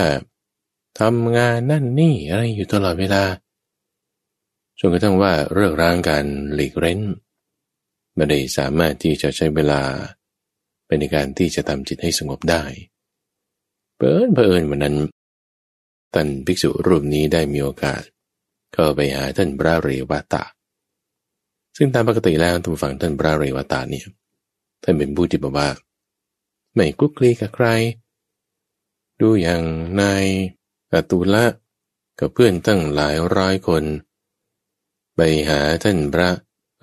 [1.00, 3.24] ทำงานนั่นนี่อะไรอยู่ตลอดเวลา
[4.80, 7.00] จนกระทั่งว่าเรื่องร่างการหลีกเร้น
[8.16, 9.82] ไม่ได้สามารถที่จะใช้เวลา
[10.88, 12.64] เป็นในการที่จะทำจิตให้สงบได้
[13.98, 14.96] เปิดเผอิญวันนั้น
[16.14, 18.02] ท่านภิกษุรูปนี้ได้มีโอกาส
[18.74, 20.44] เข้าไปหาท่านพระเรวตา
[21.78, 24.06] ซึ่งตามปกติแล้วทุกฝั่งท่านพระเรวตาเนี่ย
[24.84, 25.70] ท่านเป็นผู้ที่บอกว่า
[26.74, 27.68] ไม่กุกคลีกับใคร
[29.20, 29.62] ดูอย่าง
[30.02, 30.26] นาย
[30.94, 31.46] อตุละ
[32.20, 33.84] กับเพื่อนตั้งหลายร้อยคน
[35.16, 36.30] ไปหาท่านพระ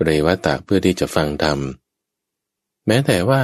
[0.03, 1.59] เรวตาเพื่อที่จะฟังธรรม
[2.85, 3.41] แม้แต่ว่า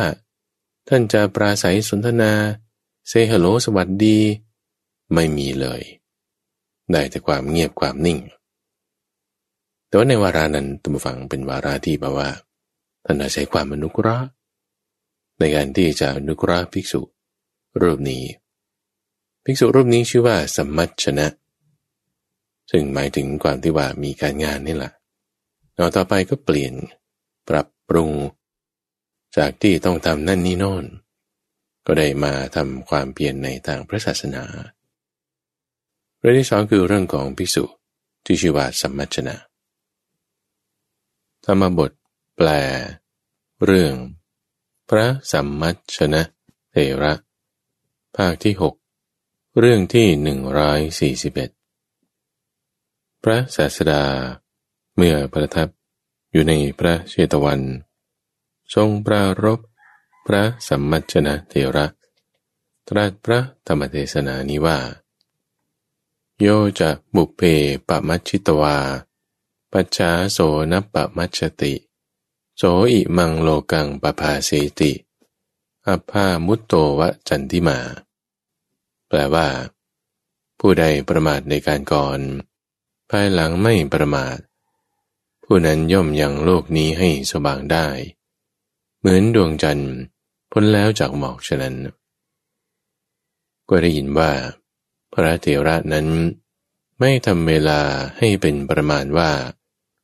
[0.89, 2.33] ท่านจะปราศัยสนทนา
[3.07, 4.17] เซฮัลโหลสวัสดี
[5.13, 5.81] ไม่มีเลย
[6.91, 8.19] ได้แต่ความเงียบความนิ่ง
[9.87, 12.29] แต่ว่าในวารานั้นตุมฟังเป็นวาราที่แปลว่า
[13.05, 14.23] ท่านใช้ความอนุเคราะ
[15.39, 17.01] ในการที่จะอนุเคราะห์ภิกษุ
[17.81, 18.23] รูปนี้
[19.43, 21.27] ภิกษุรูปนี้ชื่อว่าสมัชชนะ
[22.71, 24.91] ซึ่งหมายถึงความที่ว่ามีการงานนี่แหละ
[25.75, 26.73] เราต่อไปก็เปลี่ยน
[27.49, 28.11] ปรับปรุง
[29.37, 30.85] จากที่ต้องทำนั่นนี่โน่น
[31.85, 34.43] ก็ได้มาทำความเปลี่ยนในทางพระศาสนา
[36.19, 37.65] เรื่องที่สองคือเรื่องของพิสุ
[38.25, 39.35] ที่ชื่อว่าสัมมัชนะ
[41.45, 41.91] ธรรมบท
[42.35, 42.49] แปล
[43.65, 43.93] เรื่อง
[44.89, 46.21] พระสัมมัชนะ
[46.71, 47.13] เถระ
[48.15, 48.75] ภาคที่หก
[49.59, 51.49] เรื่องที่หนึ่งร้อยสี่สิบเอ็ด
[53.23, 54.03] พระศาสดา
[54.95, 55.67] เมื่อประทับ
[56.31, 57.61] อยู่ในพระเชตวัน
[58.75, 59.59] ทรงปรารบ
[60.27, 61.85] พระสัมมัชนะเถระ
[62.87, 64.79] ตรัสพระธรรมเทศนานี้ว่า
[66.41, 66.47] โย
[66.79, 67.41] จะบุเพ
[67.87, 68.77] ปมัชชิตวา
[69.71, 70.37] ปัจฉาโส
[70.71, 71.73] นปมัชติ
[72.57, 74.91] โสอิมังโลกังปภาเสติ
[75.87, 77.79] อัภามุตโตวะจันทิมา
[79.07, 79.47] แปลว่า
[80.59, 82.19] ผู้ใดประมาทในการก่อน
[83.09, 84.37] ภายหลังไม่ประมาท
[85.43, 87.87] ผู้นั้นย่อมยังโลกนี้ให้สว่างได้
[88.99, 89.93] เหมือนดวงจันทร์
[90.51, 91.75] พ้นแล้วจากหมอกฉะนั้น
[93.69, 94.31] ก็ได้ยินว่า
[95.13, 96.07] พระเถระนั้น
[96.99, 97.81] ไม่ทำเวลา
[98.17, 99.31] ให้เป็นประมาณว่า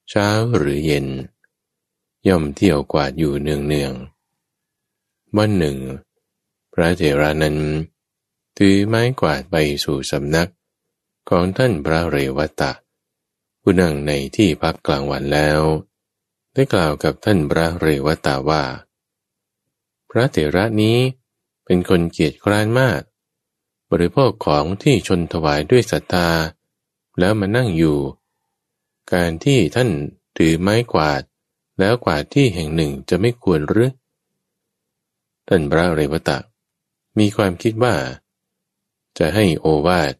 [0.10, 1.08] เช้าหรือเย็น
[2.28, 3.94] ย่อมเที่ยวกวาดอยู่เนืองเนือง
[5.38, 5.78] วันหนึ่ง
[6.74, 7.58] พระเถระนั้น
[8.58, 10.50] ถือไม้กวาดไปสู่สำนัก
[11.30, 12.72] ของท่านพระเรวตะ
[13.62, 15.62] ผู้นั่งในที่พักกลางวันแล้ว
[16.54, 18.64] ได้กล่าวกับท่านพระเรวตะว่า
[20.10, 20.98] พระเถระนี้
[21.66, 23.02] เป็นคนเกียจคร้านมาก
[23.92, 26.30] บริโภคของที่ชนถวายด้วยศรัทธา
[27.20, 28.00] แล้วมานั่งอยู่
[29.14, 29.90] การที่ท่าน
[30.38, 31.22] ถือไม้กวาด
[31.82, 33.91] แล้วกว่าที่แห่งหนึ่งจะไม่ควรหรือ
[35.48, 36.38] ท่านพระเรวตะ
[37.20, 37.96] มีความคิดว่า
[39.20, 40.13] จะให้โอวาท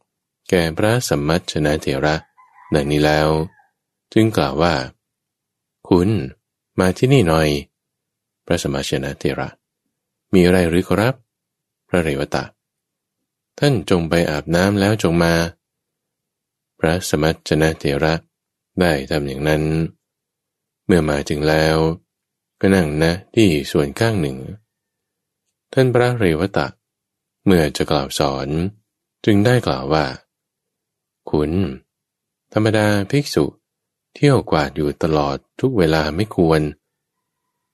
[0.50, 2.16] แก่พระสัมมัชนะเถระ
[2.74, 3.30] ดังนี้แล้ว
[4.14, 4.74] จึงกล่าวว่า
[5.88, 6.10] คุณ
[6.80, 7.50] มาที่นี่หน่อย
[8.46, 9.50] พระสมมาชนะเถระ
[10.34, 11.16] มีอะไรหรือครับ
[11.88, 12.44] พระเรวตะ
[13.60, 15.34] ท่านจงไปอาบน้ำแล้วจงมา
[16.80, 18.14] พระสมัชนะเถระ
[18.80, 19.64] ได้ทำอย่างนั้น
[20.94, 21.78] มื่อมาถึงแล้ว
[22.62, 24.38] ก็นั่งนะที่ส่วนข้างหนึ่ง
[25.74, 26.68] ท่านพระเรวตะ
[27.46, 28.48] เมื่อจะกล่าวสอน
[29.26, 30.06] จึงได้กล่าวว่า
[31.32, 31.52] คุณ
[32.54, 33.46] ธรรมดาภิกษุ
[34.16, 36.62] เที่ยวกวาดอยู่ตลอดทุกเวลาไม่ควร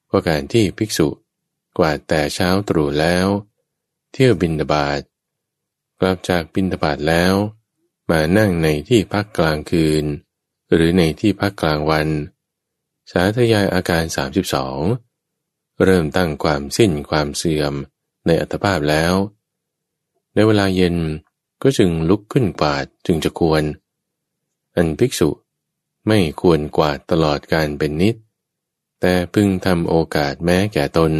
[0.08, 1.08] เพราะการที่ภิกษุ
[1.78, 3.28] กวาดแต่เช้าตรู่แล้ว
[4.12, 5.02] เที่ยวบินดาบาด
[6.00, 7.34] กลับจากบินดาบาดแล้ว
[8.10, 10.06] มานั่งในที่พักกลางคืน
[10.74, 12.08] หรือในที่พักกลางวัน
[13.12, 14.04] สาธยายอาการ
[14.94, 17.74] 32 เริ่มตั้งความสิ้นความเสื่อม
[18.26, 19.14] ในอัตภาพแล้ว
[20.34, 20.96] ในเวลาเย็น
[21.62, 23.64] ก็จึงลุกขึ้นกวาดจึงจะควร
[24.76, 25.30] อันภิกษุ
[26.08, 28.16] ไม่ควรกวาดตลอดการเป็นนิด
[29.02, 31.12] แต่พึงทำโอกาสแม้แก่ตน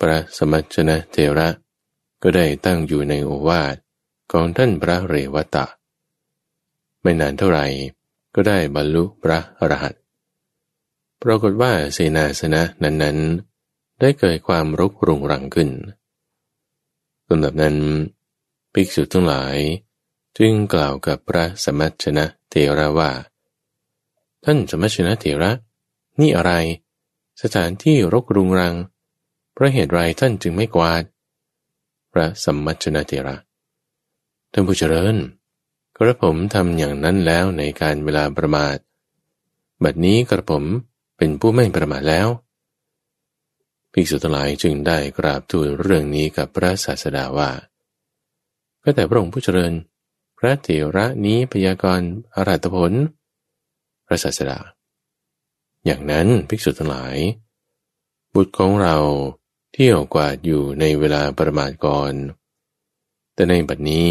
[0.00, 1.48] พระสมัชนะเทระ
[2.22, 3.76] ก็ได้ตั้งอยู่ในโอวาท
[4.32, 5.66] ของท่านพระเรวตะ
[7.02, 7.66] ไม่นานเท่าไหร่
[8.34, 10.03] ก็ได้บรรลุพระอรหันต
[11.24, 15.70] ปรากฏว่าเสนาสนะนั้นๆ ได้เกิดความรกรุงรังขึ้น
[17.28, 17.76] ลำดับนั้น
[18.72, 19.56] ภิกษุทั้งหลาย
[20.38, 23.10] จึงกล่าวกับพระสมัชนะเทระว่า
[24.44, 25.50] ท่านสมัชนะเทระ
[26.20, 26.52] นี่อะไร
[27.42, 28.74] สถานที่รกรุงรัง
[29.52, 31.02] เพราะเหตุไรท่านจึงไม่กวาด
[32.12, 33.36] พระสมัชนะเทระ
[34.52, 35.16] ท่านผู้เจริญ
[35.96, 38.76] กระผมทำอย่างนั้นแล้วในการเวลาประมาท
[39.82, 40.64] บัดนี้กระผม
[41.24, 42.28] เป็นผู้ไม่ประมาทแล้ว
[43.92, 47.50] ภิกษุทั้งหลายจึงได้กราบทูลเรื่องนี้กับพระศาสดาว่า
[48.82, 49.72] ก็แต่พระองค์ผู้เจริญ
[50.38, 52.92] พระเถระนี้พยากรณ์อรัตผล
[54.06, 54.58] พระศาสดา
[55.84, 57.16] อย่างนั้นภิกษุทั้งหลาย
[58.34, 58.96] บุตรของเรา
[59.72, 62.12] เที่ยวกวาดอยู่ในเวลาประมาทก่อน
[63.34, 64.10] แต่ในบัดนี้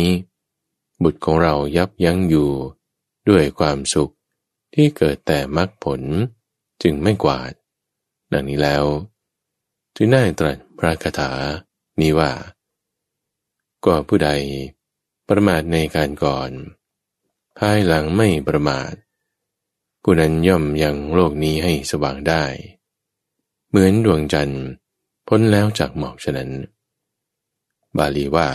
[1.03, 2.51] บุตรของเรายับยั้งอยู่
[3.29, 4.13] ด้วยความสุข
[4.73, 6.03] ที่เกิดแต่มรรคผล
[6.81, 7.51] จึงไม่กวาด
[8.33, 8.85] ดังนี้แล้ว
[9.95, 11.31] จึงได้ตรัสพระคาถา
[12.01, 12.31] นี้ว่า
[13.85, 14.29] ก็ผู้ใด
[15.29, 16.49] ประมาทในการก่อน
[17.57, 18.93] ภายหลังไม่ประมาท
[20.03, 22.43] ผู้นั้นย่อมยังโลกนี้ให้สว่างได้
[23.69, 24.65] เหมือนดวงจันทร์
[25.27, 26.51] พ้นแล้วจากหมอกฉะนั้น
[27.97, 28.49] บาลีว่า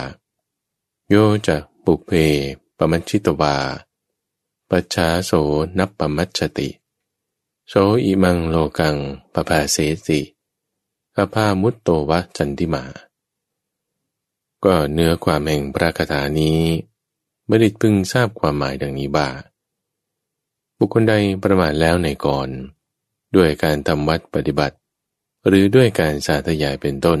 [1.09, 1.15] โย
[1.47, 2.11] จะปุเพ
[2.77, 3.55] ปมัชชิตวา
[4.69, 5.31] ปัจฉาโส
[5.79, 6.69] นับปมัชติ
[7.71, 8.95] โสอิมังโลกัง
[9.33, 10.19] ปภาเสสิ
[11.17, 12.83] อภามุตโตวะจันติมา
[14.63, 16.59] ก็เนื้อความแห่งพระคาถานี้
[17.49, 19.29] บัณฑิตพึงทราบความหมายดังนี้บ่า
[20.77, 21.13] บุคคลใด
[21.43, 22.49] ประมาทแล้วในก่อน
[23.35, 24.77] ด้วยการทำวัดปฏิบัติ
[25.47, 27.19] หรือด้วยการสาธยายเป็นต้น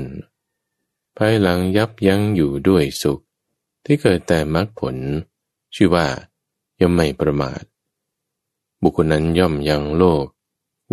[1.17, 3.19] ภายหลังยับยั้งอยู่ด้วยสุข
[3.85, 4.95] ที่เกิดแต่มรรคผล
[5.75, 6.07] ชื่อว่า
[6.81, 7.61] ย่อมไม่ประมาท
[8.81, 10.25] บุคคลนั้นย่อมยังโลก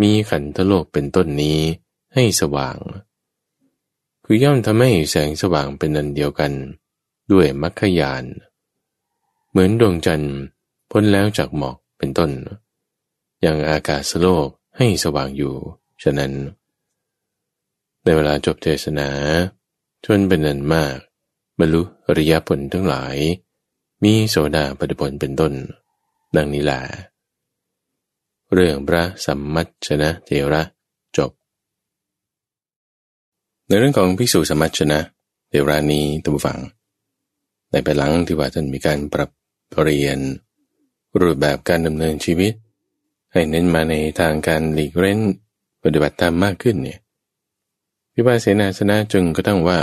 [0.01, 1.59] มีขันธโลกเป็นต้นนี้
[2.13, 2.77] ให้สว่าง
[4.25, 6.53] คือย่อมทำให้แสงสว่างเป็นอันเดียวกัน
[7.31, 8.23] ด้วยมัคคยาน
[9.49, 10.35] เหมือนดวงจันทร์
[10.91, 12.31] พ้นแล้วจากหมอกเป็นต้น
[13.41, 15.53] อย่างอากาศโลกให้สว่างอยู่
[16.03, 16.31] ฉะนั้น
[18.03, 19.09] ในเวลาจบเทศนา
[20.05, 20.97] ชนเป็นนันมาก
[21.59, 23.15] บรรลุอริยผลทั้งหลาย
[24.03, 25.53] มีโสดาปฏิผลเป็นต้น
[26.35, 26.81] ดังนี้แหละ
[28.53, 30.61] เรื่องพระสัมมัชนะเทระ
[31.17, 31.31] จบ
[33.67, 34.99] ในเรื่องของภิกษุสัมมัชนะ
[35.49, 36.59] เทระนี้ตัมฟัง
[37.71, 39.29] ในภายหลังที่ว่าท่านมีการปรับ
[39.69, 40.19] เปลี่ยน
[41.19, 42.53] รูปแบบการดำเนินชีวิต
[43.31, 45.19] ให้เน้นมาในทางการหลีกเล่น
[45.83, 46.99] ปฏิบัติตามมากขึ้นเนี่ย
[48.13, 49.79] พิพาเสนาสนะจึงก็ต้องว่า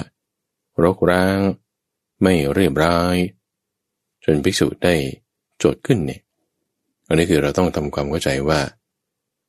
[0.83, 1.39] รกร้าง
[2.23, 3.17] ไม่เรียบร้อย
[4.25, 4.95] จนภิกษุได้
[5.59, 6.21] โจทย์ขึ้นเนี่ย
[7.09, 8.61] อันนี้คือเราต้องทำความเข้าใจว่า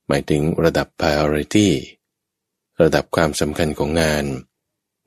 [0.07, 1.69] หมายถึงระดับ priority
[2.81, 4.25] ระดับความสำคัญของงาน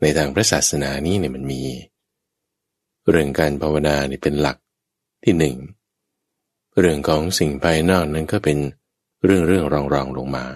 [0.01, 1.63] ในทางพระศาสนานี้เนี่ยมันมี
[3.11, 4.57] เรื่องการภาวนาเนี่เป็นหลัก
[5.25, 5.57] ที่หนึ่ง
[6.79, 8.59] เรื่องของสิ่งภายนอกนั้นก็เป็น
[9.25, 10.47] เรื่องเรื่องรองรองลงมา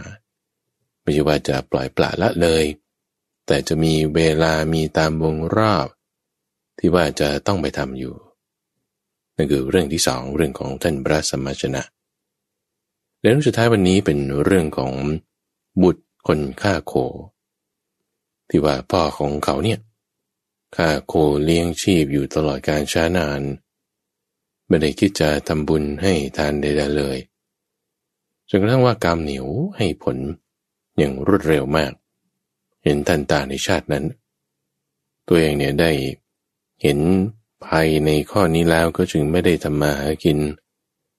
[1.02, 2.64] ไม่ใช่ว่าจะปล่อยปละละเลย
[3.46, 5.86] แต่จะมีเวลามีตามวงรอบ
[6.78, 8.14] ที่ว่าจะต้องไปทำอยู่
[9.36, 11.82] นั่นคือเรื่องที่สองเรื่องของท่านพระสมมาชนะ
[13.20, 14.92] และเรื่องสุดท้ายวันนี้เป็นเรื่องของ
[15.82, 16.92] บุตรคนฆ่าโค
[18.48, 19.78] ที่ว่าพ่อของเขาเนี่ย
[20.76, 21.14] ฆ่าโค
[21.44, 23.40] เลี้ยงชีพอยู่ตลอดการช้านาน
[24.68, 27.18] ไม่ได้คิดจะทำบุญให้ทานใดๆเลย
[28.48, 30.16] จนกระทั่งว่ากรรมเหนียวให้ผล
[30.98, 31.92] อย่างรวดเร็วมาก
[32.84, 34.04] เห็นทันตาในชาตินั้น
[35.28, 35.90] ตัวเองเนี่ยได้
[36.82, 36.98] เห็น
[37.66, 40.38] ภัยในข้อนี้แล้วก็จึงไม่ได้ทำมาหากิน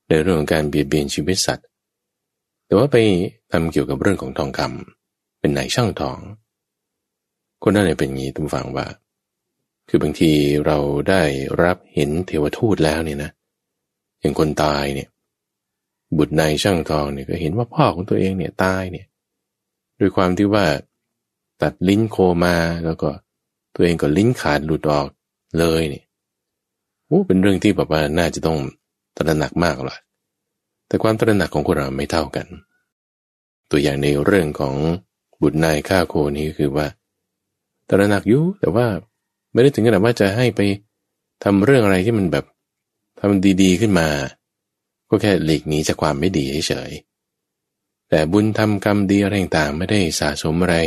[0.10, 1.68] ในเรื่องของการเบียดเบียนชีวิตสัตว์
[2.66, 2.98] แต่ว่าไป
[3.52, 6.18] ทำเกี่ยวกับเรื่องของทองคำเป็นไหนช่างทอง
[7.64, 8.88] คนนั้นเนี่ยเป็นงี้ตุ้มฟังว่า
[9.89, 10.32] คือบางที
[10.66, 10.78] เรา
[11.10, 11.24] ได้
[11.64, 13.32] รับเห็นเทวทูตแล้วเนี่ยนะ
[14.20, 15.10] อย่างคนตายเนี่ย
[16.18, 19.06] บุตรนายช่างทองเนี่ยก็เห็นว่าพ่อของตัวเองเนี่ยตายเนี่ย
[20.00, 20.66] ด้วยความที่ว่า
[21.62, 23.10] ตัดลิ้นโคมาแล้วก็
[23.76, 25.08] ตัวเองก็ลิ้นขาดหลุดออก
[25.60, 26.04] เลยเนี่ย
[27.08, 28.60] โอ้เป็นเรื่องที่แบบว่าน่าจะต้อง
[29.18, 29.99] ตระหนักมากเลย
[30.88, 32.47] แต่ความตระหนักของคนเราไม่เท่ากัน
[33.72, 34.76] ตัวอย่างในเรื่องของ
[35.41, 36.88] บุตรนายฆ่าโคนี้คือว่า
[37.89, 38.88] ตระหนักอยู่แต่ว่า
[39.54, 40.62] ไม่ได้ถึงขนาดว่าจะให้ไป
[41.43, 42.45] ทำเรื่องอะไรที่มันแบบ
[43.20, 44.08] ทำดีๆขึ้นมา
[45.10, 46.91] ก็แค่หลีกหนีจากความไม่ดีเฉย
[48.10, 50.78] แต่บุญทำกรรมดีอะไรต่างไม่ได้สะสมอะไร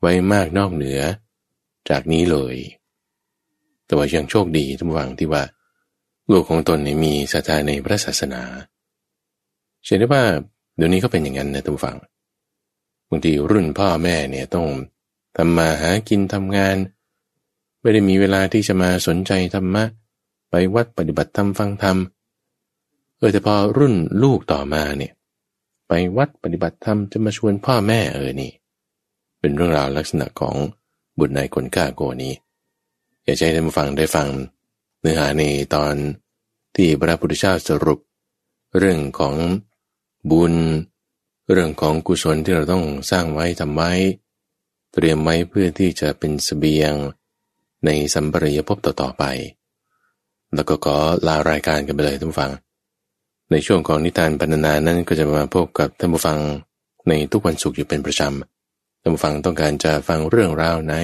[0.00, 1.00] ไว้มากนอกเหนือ
[1.88, 2.54] จากนี้เลย
[3.90, 5.42] แต่ว่ายังโชคดีทุกวังที่ว่า
[6.30, 8.42] ลูกของตนนี่มีศรัทธาในพระศาสนา
[9.84, 10.24] เชื่อได้ว่า
[10.76, 11.96] เดี๋ยวนี้ก็เป็นอย่างนั้นนะทุกฝัง
[13.08, 14.66] บางทีรุ่นพ่อแม่เนี่ยต้อง
[15.36, 16.76] ทำมาหากินทำงาน
[17.80, 19.84] ไม่ได้มีเวลาที่จะมาสนใจธรรมะ
[20.50, 21.96] ไปวัดปฏิบัติธรรมฟังธรรม
[23.16, 25.12] เออแต่พอรุ่นลูกต่อมาเนี่ย
[25.88, 28.52] ไปวัดปฏิบัติธรรมจะมาชวนพ่อแม่เออนี่
[29.40, 30.56] เป็นเรื่องราวลักษณะของ
[31.18, 32.32] บุตรนายคนกล้าโกนี้
[33.24, 34.28] อยากให้ท่านฟังได้ฟัง
[35.00, 35.42] เนื้อหาใน
[35.74, 35.94] ตอน
[36.76, 37.98] ที่พระพุทธเจ้าสรุป
[38.78, 39.36] เรื่องของ
[40.30, 40.54] บุญ
[41.52, 43.92] เรื่องของกุศลที่เราต้องสร้างไว้ทำไว้
[44.92, 46.92] เตรียมไว้เพื่อที่จะเป็นสเสบียง
[47.84, 49.24] ในสัมปรายภพต่อๆไป
[50.54, 50.96] แล้วก็ขอ
[51.26, 52.50] ลารายการกันไปเลยท่านฟัง
[53.50, 56.38] ในช่วงของนิทานปรรนานั้นก็จะมาพบกับท่านผู้ฟัง
[57.08, 60.94] ในทุกวันศุกร์อยู่เป็นประจำท่านผู้ฟังต้องการจะฟังเรื่องราวไหน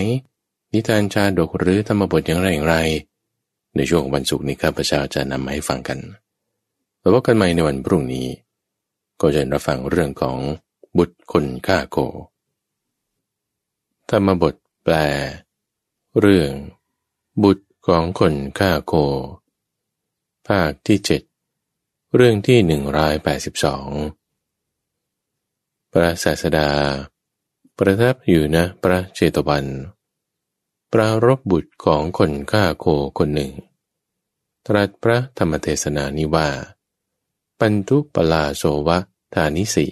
[0.73, 2.77] นิทานชาดกหรือธรรมบทอย่างไรอย่างไร
[3.77, 5.99] ในช่วงวันศุกร์นี้ข้าพเจ้าจะนำมาให้ฟังกัน
[7.01, 8.27] แล้วพบกันใหม่ในวันพรุ่งนี้
[9.21, 10.37] ก็จะรับฟังเรื่องของ
[10.99, 11.99] บุตรคนฆ่าโก
[14.11, 14.55] ธรรมบท
[14.85, 14.95] แปล
[16.21, 16.51] เรื่อง
[17.43, 18.93] บุตรของคนฆ่าโค
[20.47, 21.23] ภาคที่เจ็ด
[22.15, 23.89] เรื่องที่หนึ่งร้อยแปดสิบสอง
[25.93, 26.71] พระศาสดา
[27.79, 29.65] ประทับอยู่นะพระเจตวัน
[30.99, 32.87] รารบบุตรของคนฆ่าโค
[33.19, 33.53] คนหนึ่ง
[34.67, 36.49] ตรัสพระธรรมเทศนานิว่า
[37.59, 38.99] ปันทุปลาโสวะ
[39.35, 39.87] ธานิสิ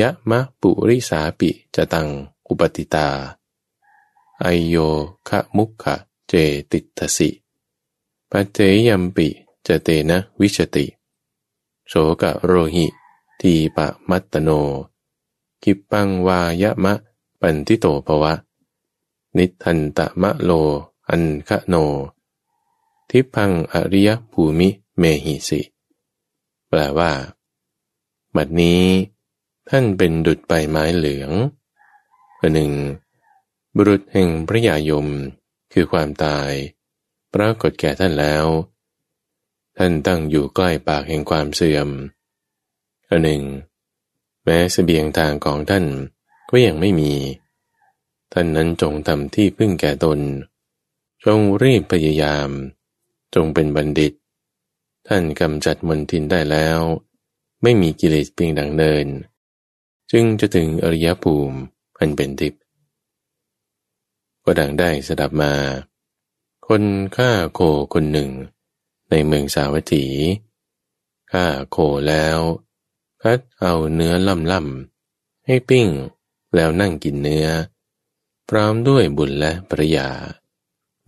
[0.00, 2.08] ยะมะปุริสาปิจะตัง
[2.48, 3.08] อุปติตา
[4.40, 4.76] ไอโย
[5.28, 5.94] คะมุขะ
[6.28, 6.32] เจ
[6.70, 7.30] ติตสิ
[8.30, 9.28] ปัจเจยัมปิ
[9.66, 10.86] จะเตนะวิชติ
[11.88, 12.86] โสกะโรหิ
[13.40, 14.50] ทีปะมัตตโน
[15.62, 16.94] กิปังวายะมะ
[17.40, 18.32] ปันทิโตภวะ
[19.36, 20.50] นิทันตะมะโล
[21.08, 21.74] อันคะโน
[23.10, 24.68] ทิพังอริยภูมิ
[24.98, 25.60] เมหิสิ
[26.68, 27.12] แปลว่า
[28.36, 28.84] บัดนี้
[29.68, 31.32] ท่านเป็นดุดใบไม้เหลือง
[32.40, 32.72] อันหนึ่ง
[33.76, 35.06] บุรุษแห่งพระยายม
[35.72, 36.50] คือความตาย
[37.34, 38.46] ปรากฏแก่ท่านแล้ว
[39.78, 41.88] ท่านตั้งอยู่ใกล้ปากแห่งความเสื่อม
[43.08, 43.42] อันหนึ่ง
[44.44, 45.84] แม้สเสบียงทางของท่าน
[46.50, 47.12] ก็ยังไม่มี
[48.32, 50.20] ท่านนั้นจงทำที่พึ่งแก่ตน
[51.24, 52.48] จงรีบพยายาม
[53.34, 54.12] จงเป็นบัณฑิต
[55.08, 56.80] ท่านกำจัดมนทินได้แล้ว
[57.62, 59.06] ไม่มีกิเลสเพียงดังเนิน
[60.10, 61.58] จึงจะถึงอริยภูมิ
[61.98, 62.62] อันเป็นทิพย์
[64.44, 65.54] ก็ดังได้สดับมา
[66.66, 66.84] คน
[67.16, 67.60] ฆ่าโค
[67.94, 68.30] คนหนึ่ง
[69.10, 70.06] ในเมืองสาวัตถี
[71.32, 71.76] ฆ่าโค
[72.08, 72.38] แล้ว
[73.22, 75.88] คัดเอาเนื้อล่ำล่ำให้ปิ้ง
[76.54, 77.46] แล้วนั่งกินเนื้อ
[78.48, 80.08] พร้อมด้วยบุญและปริยา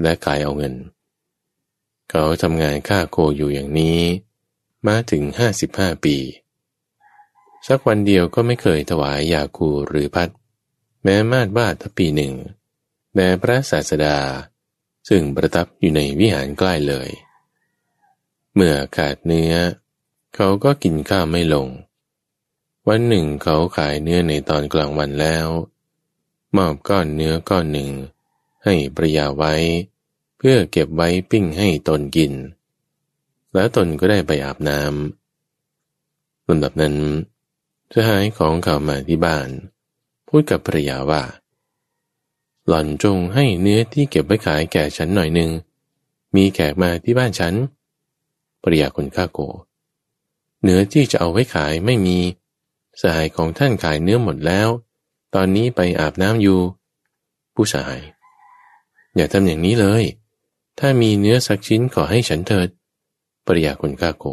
[0.02, 0.74] และขายเอาเงิน
[2.10, 4.00] เขาทำงานฆ่าโคอยู่อย่างนี้
[4.86, 6.16] มาถึงห้าสิบห้าปี
[7.66, 10.28] สักวันเดียวก็ไม่เคยถวายยาคูหรือพัด
[11.02, 12.34] แม้มาดบ้าทปีหนึ่ง
[13.14, 14.18] แด่พระศาสดา
[15.08, 17.08] ซึ่งประทับอยู่ในวิหารใกล้เลย
[18.54, 19.54] เมื่อขาดเนื้อ
[20.34, 21.68] เขาก็กินข้าวไม่ลง
[22.88, 25.46] วันหนึ่งเขาขายเนื้อในตอนกลางวันแล้ว
[26.56, 27.90] มอบก้อนเนื้อก้อนหนึ่ง
[28.64, 29.54] ให้ประยาไว้
[30.38, 32.32] เพื่อเก็บไว้ปิ้งให้ตนกิน
[33.54, 36.96] แล้วตนก็ได้ไปอาบน้ำลำดับนั้น
[37.92, 39.48] สหายของเขามาที่บ้าน
[40.28, 41.22] พูดกับภรยาว่า
[42.66, 45.50] หล่อนจงให้เนื้อที่เก็บไว้ขายแก่ฉันหน่อยหนึ่ง
[46.36, 47.54] มีแขกมาที่บ้านฉัน
[48.62, 49.40] ภรยาคนข้าโก
[50.62, 52.18] เนื้อที่จะเอาไว้ขายไม่มี
[53.00, 54.68] สหายของท่านขายเนื้อหมดแล้ว
[55.34, 56.60] ตอนนี้ไปอาบน้ำอยู่
[57.54, 57.98] ผู้สาย
[59.16, 60.04] อย่าทำอย่างนี้เลย
[60.78, 62.68] ถ้ามีเนื้อสักชิ้นขอให้ฉันเถิด
[63.46, 64.26] ปริยาคนข้าโก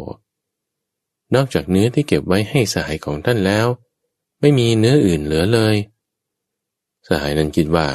[1.34, 3.66] นอกจากเนื้อที่เก็บไว้ให้สหายของท่านแล้ว
[4.40, 5.76] ไม่มีเนื้ออื่นเหลือเลย
[7.08, 7.88] สหายนั้นคิดว่า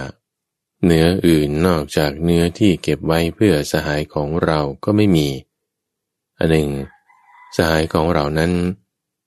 [0.86, 5.28] เนื้ออื่นนอกจากเนื้อที่เก็บไว้เพื่อสหายของเราก็ไม่มี
[6.38, 6.70] อันหนึ่ง
[7.56, 8.52] สหายของเรานั้น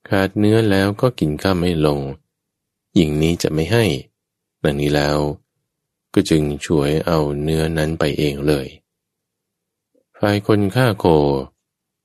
[0.09, 2.01] ขาดเนื้อแล้วก็กินข้าไม่ลง
[2.95, 3.85] หญิงนี้จะไม่ให้
[4.65, 5.19] ดังนี้แล้ว
[6.15, 8.67] ก็จึงช่วยเอาเนื้อนั้นไปเองเลย
[10.19, 11.05] ฝ่ายคนฆ่าโค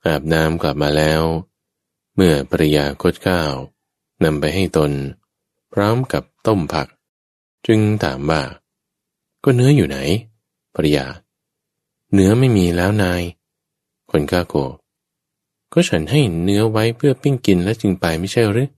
[0.05, 1.23] อาบน้ำกลับมาแล้ว
[2.15, 3.53] เมื่อปริยาคดข้าว
[4.23, 4.91] นำไปให้ตน
[5.73, 6.87] พร้อมกับต้มผัก
[7.67, 8.41] จึงถามว่า
[9.43, 9.97] ก็เนื้ออยู่ไหน
[10.75, 11.05] ปริยา
[12.13, 13.21] เนื้อไม่มีแล้วนาย
[14.11, 14.55] คนฆ่าโค
[15.73, 18.69] ก็ฉันให้เนื้อไว้เพื่อปิ้งกินและจึงไปไม่ใช่หรือ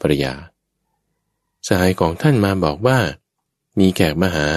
[0.00, 0.32] ภรรยา
[1.68, 2.98] สหายของท่านมาบอกว่า
[3.78, 4.48] มีแขกมาหา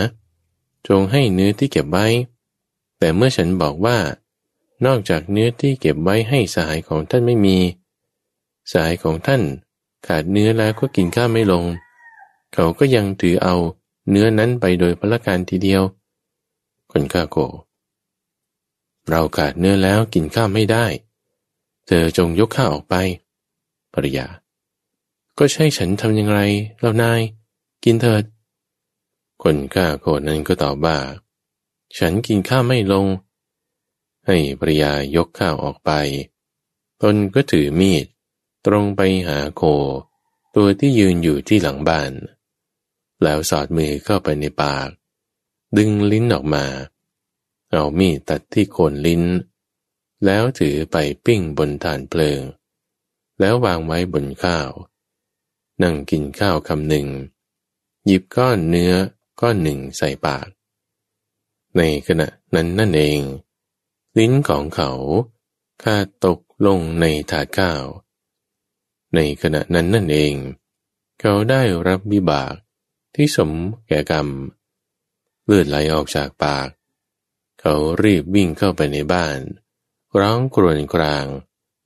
[0.88, 2.08] จงให้เนื้อที่เก็บไว้
[2.98, 3.98] แต่เมื่อฉันบอกว่า
[4.86, 7.58] นอกจากเนื้อที่เก็บไว้ให้สหายของท่านไม่มี
[8.72, 9.42] สหายของท่าน
[10.08, 11.66] ขาดเนื้อแล้วก็กินข้าวไม่ลง
[12.54, 13.56] เขาก็ยังถือเอา
[14.10, 15.84] เนื้อนั้นไปโดยพละการทีเดียว
[16.92, 17.38] คนข้าโก
[19.10, 20.86] เราขาดเนื้อแล้วกินข้าวไม่ได้
[21.88, 22.96] เธอจงยกข้าออกไป
[23.94, 24.28] ภริยา
[25.38, 26.38] ก็ใช่ฉันทำอยังไง
[26.80, 27.22] เล่านาย
[27.84, 28.24] กินเถิด
[29.44, 30.98] คนข้าโคนั้นก็ตอบว่า
[31.98, 33.08] ฉันกินข้าวไม่ลง
[34.26, 35.92] ให้ภริยายกข้าวออกไป
[37.02, 38.06] ตนก็ถือมีด
[38.66, 39.64] ตรงไปหาโค
[40.56, 42.12] ตัวที่ยืนอยู่ที่หลังบ้าน
[43.24, 44.90] แล้วสอดมือเข้าไปในปาก
[45.78, 46.66] ดึงลิ้นออกมา
[47.72, 49.24] เอามีดตัดที่โคนลิ้น
[50.26, 52.42] แล้วถือไปปิ้งบนฐานเพลิง
[53.40, 54.70] แล้ววางไว้บนข้าว
[55.84, 57.08] นั่งกินข้าวคำหนึ่ง
[58.06, 58.94] หยิบก้อนเนื้อ
[59.42, 60.48] ก้อนหนึ่งใส่ปาก
[61.78, 63.20] ในขณะนั้นนั่นเอง
[64.18, 64.92] ลิ้นของเขา
[65.84, 67.84] คาตกลงในถาดข้าว
[69.16, 70.36] ในขณะนั้นนั่นเอง
[71.20, 72.54] เขาได้รับวิบาก
[73.16, 73.52] ที่สม
[73.88, 74.28] แก่กรรม
[75.46, 76.68] เลือดไหลออกจากปาก
[77.60, 79.40] เขารีบวิ่งเข้าไปในบ้าน
[80.20, 81.26] ร้องกรวนกลาง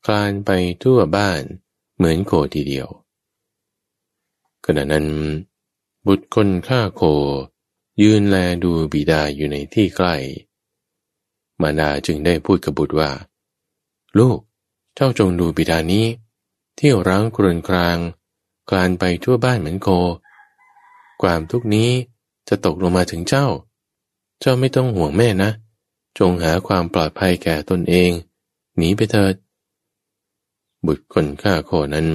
[0.06, 0.52] คลานไป
[0.84, 1.41] ทั่วบ้าน
[1.96, 2.88] เหมือนโคทีเดียว
[4.66, 5.07] ขณะนั้น
[6.07, 7.01] บุตรคนฆ่าโค
[8.01, 10.16] ยืนแลดูบิดาอยู่ในที่ใกล้
[11.61, 13.11] มารดาจึงได้พูดกับบุตรว่า
[14.20, 14.39] ลูก
[14.95, 16.05] เจ้าจงดูบิดานี้
[16.76, 17.97] เที่ยวร้างกรนกลาง
[18.70, 19.88] คลานไปทั่วบ้านเหมือนโค
[21.22, 21.89] ความทุกนี้
[22.47, 23.47] จะตกลงมาถึงเจ้า
[24.39, 25.51] เจ้าไม่ต้องห่วงแม่นะ
[26.20, 28.11] จงหาความปลอดภัยแก่ตนเอง
[28.78, 29.36] หนีไปเถิด
[30.86, 32.07] บุตรคนฆ่าโคนั้น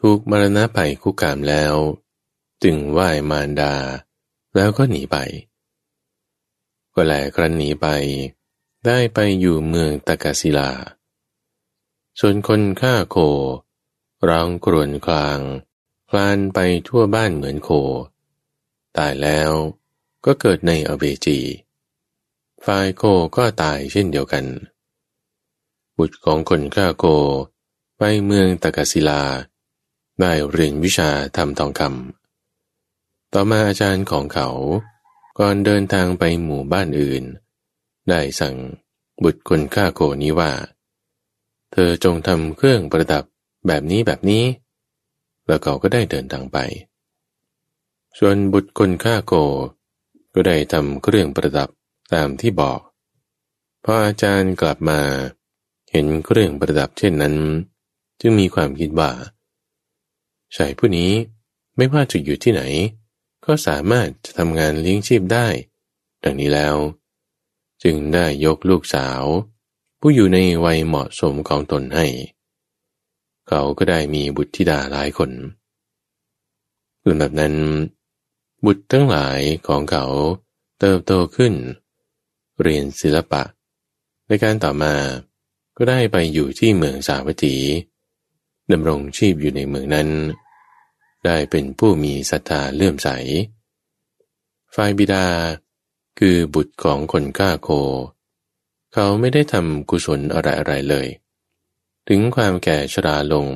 [0.00, 1.74] ถูกมรณะภัยคุกคามแล้ว
[2.62, 3.74] จึงไหว้มารดา
[4.54, 5.16] แล้วก็หนีไป
[6.94, 7.86] ก็แหลครั้นหนีไป
[8.86, 10.70] ได้ไปอยู่เมืองตะกาศิลา
[12.20, 13.16] ส่วนคนฆ่าโค
[14.28, 15.40] ร้องกรวนคลาง
[16.10, 17.70] คลานไปทั่วบ้านเหมือนโค
[18.96, 19.52] ตายแล้ว
[20.24, 21.38] ก็เกิดในอเวจี
[22.64, 23.02] ฝ่ายโค
[23.36, 24.44] ก็ตายเช่นเดียวกัน
[25.96, 27.04] บุตรของคนฆ่าโค
[27.98, 29.22] ไปเมืองตะกศิลา
[30.20, 34.48] ได้เรียนวิชาทำทองคำต่อมาอาจารย์ของเขา
[35.38, 37.24] ก่อนเดินทางไปหมู่บ้านอื่น
[38.08, 38.56] ได้สั่ง
[39.22, 40.52] บุตรคนฆ่าโคนี้ว่า
[41.72, 43.24] เธอจงทำเครื่องประดับ
[43.66, 44.44] แบบนี้แบบนี้
[45.46, 46.58] แล้วเขาก็ได้เดินทางไป
[48.18, 49.34] ส่วนบุตรคนฆ่าโก
[50.34, 51.68] ก็ได้ทำเครื่องประดับ
[52.12, 52.80] ตามที่บอก
[53.84, 55.00] พออาจารย์กลับมา
[55.90, 57.34] เห็นเครื่องประดับเช่นนั้น
[58.20, 59.10] จึงมีความคิดว่า
[60.56, 61.12] ชายผู้นี้
[61.76, 62.62] ไม่ว่าจะอยู่ที่ไหน
[63.44, 65.46] ก็สามารถจะทำงานเลี้ยงชีพได้
[66.24, 66.76] ดังนี้แล้ว
[67.82, 69.22] จึงได้ยกลูกสาว
[70.00, 72.06] ผู้อยู่ในวัยเหมาะสมของตนให้
[73.48, 75.30] เขาก็ได้มีบุตรธิดาหลายคน
[77.08, 77.54] ลำดับนั้น
[78.64, 80.04] บุตรทั้งหลายของเขา
[80.80, 81.54] เติบโตขึ้น
[82.62, 83.42] เรียนศิลปะ
[84.26, 84.94] ในการต่อมา
[85.76, 87.56] ก็ได้ไปอยู่ที่เมืองสาวัตถี
[88.72, 90.08] ดำรงชีพอยู่ในเมืองนั้น
[91.24, 93.08] ได้เป็นผู้มีศรัทธาเลื่อมใส
[94.74, 95.26] ฝ่ายบิดา
[96.18, 97.68] คือบุตรของคนฆ่าโค
[98.92, 101.06] เขาไม่ได้ทำกุศลอะไรๆเลย
[102.08, 103.46] ถึงความแก่ชราลง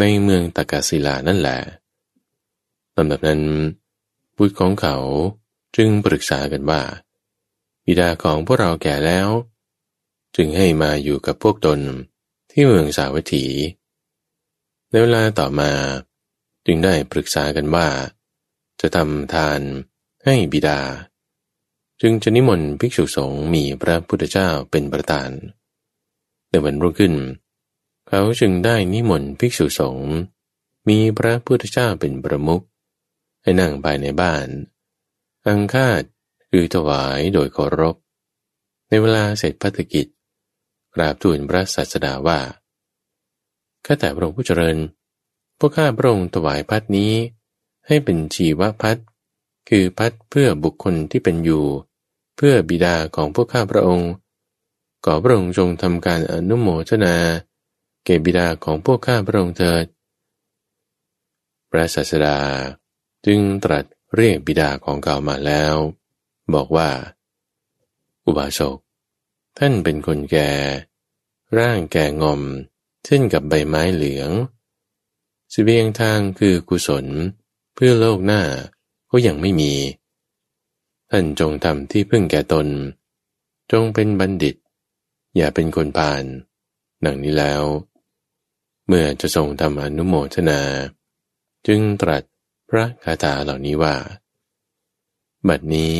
[0.00, 1.58] ในเมืองตากาศิลานั่นแหละ
[2.96, 3.42] ลำดับนั้น
[4.36, 4.96] บุตรของเขา
[5.76, 6.82] จึงปรึกษากันว่า
[7.84, 9.28] บิดาของพวกเราแก่แล้ว
[10.36, 11.80] จึงให้มาอยู่กับพวกตน
[12.50, 13.44] ที่เมืองสาวัตถี
[14.88, 15.70] ในเวลาต่อมา
[16.66, 17.88] จึงได้ปรึกษากันว่า
[18.80, 19.60] จะทำทาน
[20.24, 20.80] ให้บิดา
[22.00, 25.30] จึงจะนิมนต์ภิกษุสงฆ์มีพระพุทธเจ้าเป็นประธาน
[26.48, 27.14] ในวันรุ่งขึ้น
[28.08, 30.10] เขาจึงได้นิมนต์ภิกษุสงฆ์
[30.88, 32.64] มีพระพุทธเจ้าเป็นประมุข
[33.42, 34.46] ให้นั่งภายในบ้าน
[35.46, 36.02] อังคาด
[36.50, 37.96] คือถวายโดยเคารพ
[38.88, 40.06] ในเวลาเสร็จพัฒกิจ
[40.94, 42.40] กราบทูลพระศาสดาว่า
[43.86, 44.76] ข้าแต่พระองค์ผู้เจริญ
[45.58, 47.12] พวกข้าพระองค์ถวายพัดนี้
[47.86, 48.96] ให้เป็นชีวพัด
[49.68, 51.66] คือพัดเพื่อบุคคลที่เป็นอยู่
[52.36, 54.10] เพื่อบิดาของพวกข้าพระองค์
[55.04, 57.16] ขอพระองค์จงทำการอนุโมทนา
[58.04, 59.84] เกบิดาของพวกข้าพระองค์เถิด
[61.70, 62.38] พระศาสดา
[63.26, 63.84] จึงตรัส
[64.16, 65.74] เรียกบิดาของเขามาแล้ว
[66.54, 66.90] บอกว่า
[68.26, 68.78] อุบาสก
[69.58, 70.50] ท่านเป็นคนแก่
[71.58, 72.40] ร่างแก่งอม
[73.04, 74.30] เช่นกับใบไม้เหลือง
[75.58, 77.06] สเบียงทางคือกุศล
[77.74, 78.42] เพื่อโลกหน้า
[79.10, 79.72] ก็ยังไม่มี
[81.10, 82.66] ท่านจงทำที่พึ่งแก่ตน
[83.72, 84.56] จงเป็นบัณฑิต
[85.36, 86.24] อย่าเป็นคนพาล
[87.04, 87.62] ดังนี้แล้ว
[88.86, 90.60] เมื่อจะทรงทำอนุโมทนา
[91.66, 92.22] จึงตรัส
[92.68, 93.94] พระคาถาเหล่านี้ว่า
[95.48, 95.98] บัดนี้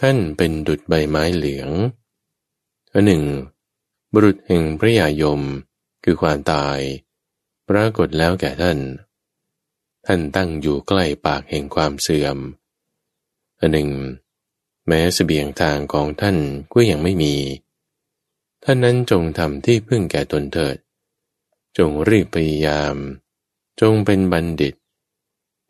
[0.00, 1.70] ท่านเป็นดุจใบไม้เหลือง
[2.92, 3.24] อันหนึ่ง
[4.12, 5.40] บุรุษแห่งพระยายม
[6.04, 6.78] คือความตาย
[7.76, 8.78] รากฏแล้วแก่ท่าน
[10.06, 12.38] ท่านตั้งอยู่ใกล้ปากแห่งความเสื่อม
[13.58, 13.88] อันหนึ่ง
[14.86, 16.36] แม้สเสบียงทางของท่าน
[16.72, 17.34] ก็ยังไม่มี
[18.64, 20.76] ท่านนั้นจงทำที่พึ่งแก่ตนเถิด
[21.78, 22.94] จงรีบพยายาม
[23.80, 24.74] จงเป็นบัณฑิต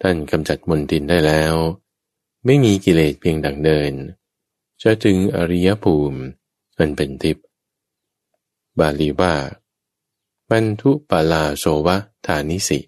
[0.02, 1.54] ท่านกำจัดมนทินได้แล้ว
[2.44, 3.92] ไม่มีกิเลสเพียงดังเดิน
[4.82, 6.20] จะถึงอริยภูมิ
[6.78, 7.44] อันเป็นทิพย์
[8.78, 9.34] บาลีว่า
[10.52, 11.96] บรรทุปลาโสวะ
[12.26, 12.78] ฐานิสิ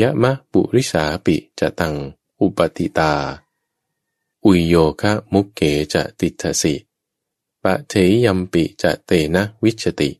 [0.00, 1.94] ยะมะปุริสาปิจะตัง
[2.40, 3.12] อุปติตา
[4.44, 5.60] อุยโยคะมุกเก
[5.92, 6.74] จะติทสิ
[7.62, 7.92] ปะเท
[8.24, 10.10] ยัมปิจะเตนะวิชติ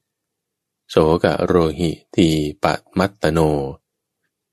[0.91, 0.95] โส
[1.25, 2.27] กะโรหิที
[2.63, 3.39] ปะมัตตโน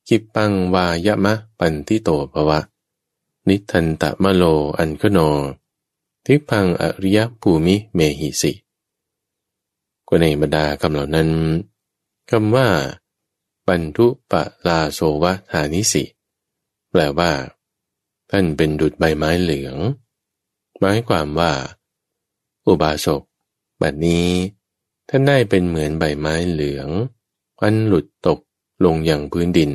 [0.07, 2.59] คิปปังวายะมะปันทิโตภวะ
[3.47, 4.43] นิทันตะมะโล
[4.77, 5.19] อันคโน
[6.25, 8.51] ทิพังอริยภูมิเมหิสิ
[10.07, 11.29] ก็ในบรรดาคำเหล่านั้น
[12.32, 12.69] คำว่า
[13.67, 16.03] บรรทุปะลาโสวะธานิสิ
[16.91, 17.32] แปลว่า
[18.32, 19.77] ท่านเป็นดุดใบไม้เหลือง
[20.79, 21.53] หมายความว่า
[22.67, 23.21] อุบาสก
[23.82, 24.29] บัดนี้
[25.09, 26.89] ท่านได้เป็นเหมือนใบไม้เหลือง
[27.61, 28.39] อันหลุดตก
[28.86, 29.71] ลงอย่างพื้นดิน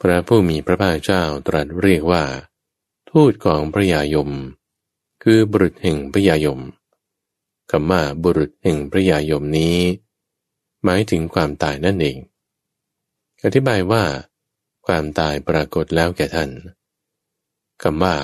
[0.00, 2.24] พระผู้มีพระภาคเจ้าตรัสเรียกว่า
[3.10, 4.30] ทูตของพระยายม
[5.22, 6.60] คือบุรุษแห่งพระยายม
[7.70, 9.76] คำว่าบุรุษแห่งพระยายมนี้
[10.84, 12.18] หมายถึงความตายนั่นเอง
[13.44, 14.04] อธิบายว่า
[14.86, 16.50] ความตายปรากฏแล้วแก่ท่าน
[17.82, 18.16] คำว่า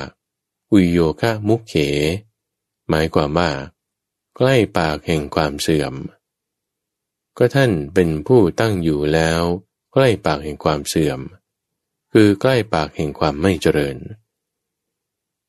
[0.73, 1.75] อุโยคะมุกเข
[2.89, 3.51] หมายความว่า
[4.37, 5.95] ใกล้ปากแห่งความเสื่อม
[7.39, 9.43] ก็ท่านเป็นผู้ตั้งอยู่แล้ว
[9.93, 11.21] ใกล้ปากแห่งความเสื่อม
[12.13, 13.97] คือใกล้ปากแห่งความไม่เจริญ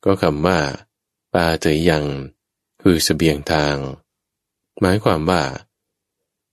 [0.04, 0.60] ก็คำว่า
[1.34, 2.06] ปาเจยัง
[2.82, 3.78] คือสเสบียงทาง
[4.82, 5.44] หมายความว่า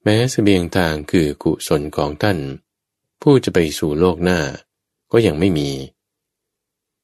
[0.08, 2.38] ม้สเสบียงทางคือกุศลของท่าน
[3.22, 4.40] ผู้จะไปสู่โลกหน้า
[5.12, 5.70] ก็ยังไม่มี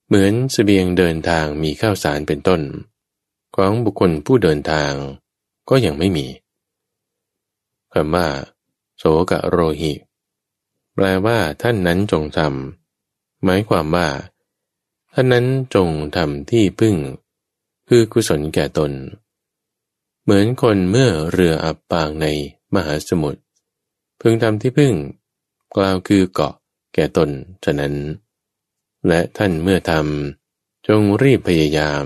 [0.07, 2.63] เหมือนสเสบียงเดินทางมีข้าวสารเป็นต้น
[3.57, 4.93] ของบุคคลผู้เดินทาง
[5.71, 6.27] ก็ยังไม่มี
[7.93, 8.29] คำว่า
[8.99, 9.93] โสกะโรหิ
[10.95, 14.09] แปลว่าท่านนั้นจงทำหมายความว่า
[15.13, 16.97] ท่านนั้นจงทำที่พึ่ง
[17.89, 18.93] คือกุศลแก่ตน
[20.23, 22.27] เหมือนคนเมื่อเรืออับปางใน
[22.75, 23.41] มหาสมุทร
[24.21, 24.95] พึงทำที่พึ่ง
[25.77, 26.55] กล่าวคือเกาะ
[26.95, 27.31] แก่ตน
[27.65, 27.95] ฉะนั้น
[29.09, 32.05] และท่านเมื่อทำจงรีบพยายาม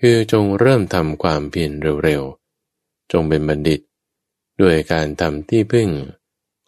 [0.00, 1.72] คือจงเริ่มทำความเพียร
[2.04, 3.80] เร็วๆ จงเป็นบัณฑิต
[4.60, 5.88] ด้วยการทำที่พึ่ง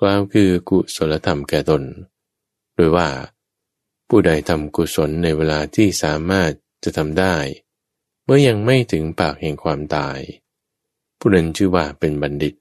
[0.00, 1.82] กล่าวคือกุศลธรรมแก่ตน
[2.74, 3.08] โดยว่า
[4.08, 6.50] ผู้ใดทำกุศลในเวลาที่สามารถ
[6.84, 7.36] จะทำได้
[8.24, 10.18] เมื่อยังไม่ถึงปากแห่งความตาย
[11.18, 12.54] ผู้นั้นชื่อว่าเป็นบัณฑิต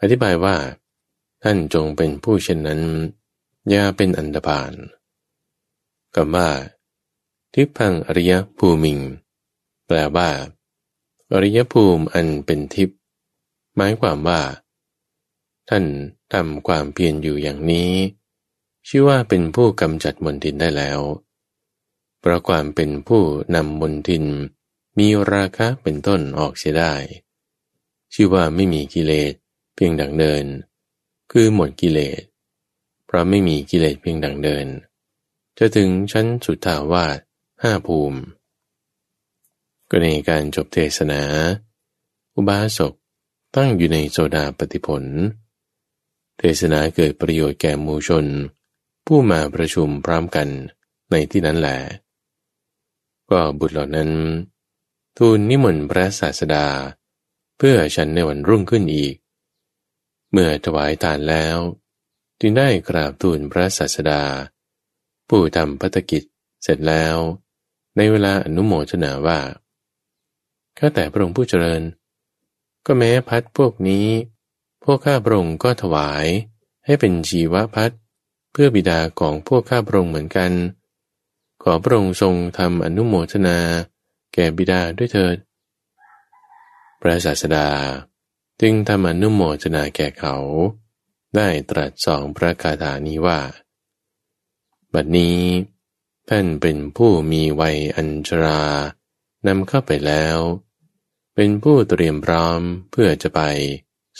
[0.00, 0.56] อธิบายว่า
[1.42, 2.82] ท่านจงเป็นผู้เช่นนั้น
[3.70, 4.72] อย่าเป็นอันดพาน
[6.14, 6.48] คำว่า
[7.52, 8.98] ทิพังอริยภูมิง
[9.86, 10.30] แปลว่า
[11.32, 12.98] อริยภูมิอันเป็นทิพย์
[13.76, 14.40] หมายความว่า
[15.68, 15.84] ท่าน
[16.32, 17.92] ทำความเพียรอยู่อย่างนี้
[18.88, 21.00] ชื่อว่าเป็นผู้กำจัดมนทินได้แล้ว
[22.20, 23.22] เพราะความเป็นผู้
[23.54, 24.24] นำมนทิน
[24.98, 26.94] มีราคะเป็นต้นออกเสียได้
[28.14, 29.34] ชื่อว่าไม่มีกิเลส
[29.76, 30.44] เพียงดังเดิน
[31.32, 32.22] คือหมดกิเลส
[33.06, 34.66] เพราะไม่มีกิเลสเพียงดังเดิน
[35.58, 37.18] จะถึงชั้นสุดทาวาส
[37.62, 38.20] ห้าภูมิ
[39.90, 41.22] ก็ในการจบเทศนา
[42.34, 42.92] อุบาสก
[43.56, 45.04] ตั้งอยู่ในโซดาปฏิผล
[46.38, 48.26] เทศนาเกิดประโยชน์แก่มูชน
[49.06, 50.48] ผู้มาประชุมพร้อมกัน
[51.10, 51.78] ในที่นั้นแหละ
[53.30, 54.10] ก็บุตรเหล่านั้น
[55.16, 56.66] ทูลนิมนต์พระศาสดา
[57.56, 59.14] เพื่อฉันในวันรุ่งขึ้นอีก
[60.36, 61.58] มื่อถวายทานแล้ว
[62.40, 64.22] จึงได้กราบทูลพระศาสดา
[65.28, 66.22] ผู้ทำพัฒกิจ
[66.62, 67.16] เสร็จแล้ว
[67.96, 69.38] ในเวลาอนุโมทนาว่า
[70.78, 71.82] ข้าแต่พระองค์ผู้เจริญ
[72.86, 74.06] ก็แม้พัดพวกนี้
[74.84, 76.26] พวกข้าพระองค์ก็ถวาย
[76.84, 77.90] ให้เป็นชีวพัด
[78.52, 80.52] เพื่อบิดาของพวกข้าพระองค์เหมือนกัน
[81.62, 83.58] ขอพระองค์ทรงทำอนุโมทนา
[84.34, 85.36] แก่บิดาด้วยเถิด
[87.00, 87.68] พระศาสดา
[88.60, 90.36] จึงทำอนุโมทนาแก่เขา
[91.36, 93.40] ได้ตรัสสองพระคาถานี้ว่า
[94.94, 95.38] บัดนี้
[96.28, 98.62] ท่านเป็นผู้มีวัยอัญชรา
[99.46, 100.38] นำเข้าไปแล้ว
[101.34, 103.40] เป็นผู้เตรียมพร้อมเพื่อจะไป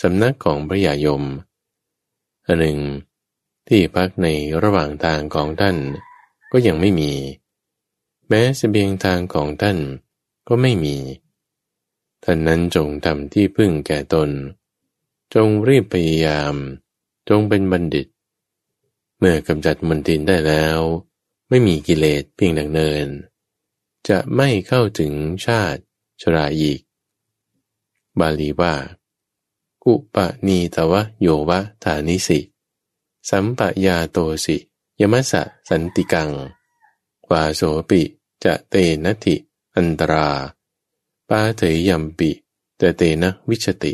[0.00, 1.22] สำนักของพระยายม
[2.46, 2.78] อันหนึ่ง
[3.68, 4.28] ที่พักใน
[4.62, 5.76] ระหว่างทางของท่าน
[6.52, 7.12] ก็ยังไม่มี
[8.28, 9.78] แม้สเสบียงทางของท่าน
[10.48, 10.96] ก็ไม่มี
[12.28, 14.30] ท่านนั้นจงทำที่พึ่งแก่ตน
[15.34, 16.54] จงรีบพยายาม
[17.28, 18.06] จงเป็นบัณฑิต
[19.18, 20.78] เมื่อกำจัดมนทินได้แล้ว
[21.48, 23.08] ไม่มีกิเลสเพียงดังเนิน
[24.08, 25.12] จะไม่เข้าถึง
[25.46, 25.80] ชาติ
[26.20, 26.80] ชราอีก
[28.18, 28.74] บาลีว่า
[29.84, 30.16] อุป
[30.46, 32.40] นีตวะโยวะฐานิสิ
[33.28, 34.56] สัมปยาโตสิ
[35.00, 36.30] ยมัสสะสันติกัง
[37.30, 38.02] วาโสปิ
[38.44, 38.74] จะเต
[39.04, 39.34] นติ
[39.76, 40.28] อันตรา
[41.28, 42.30] ปาเถยยัมปิ
[42.80, 43.92] จะเตนะวิชติ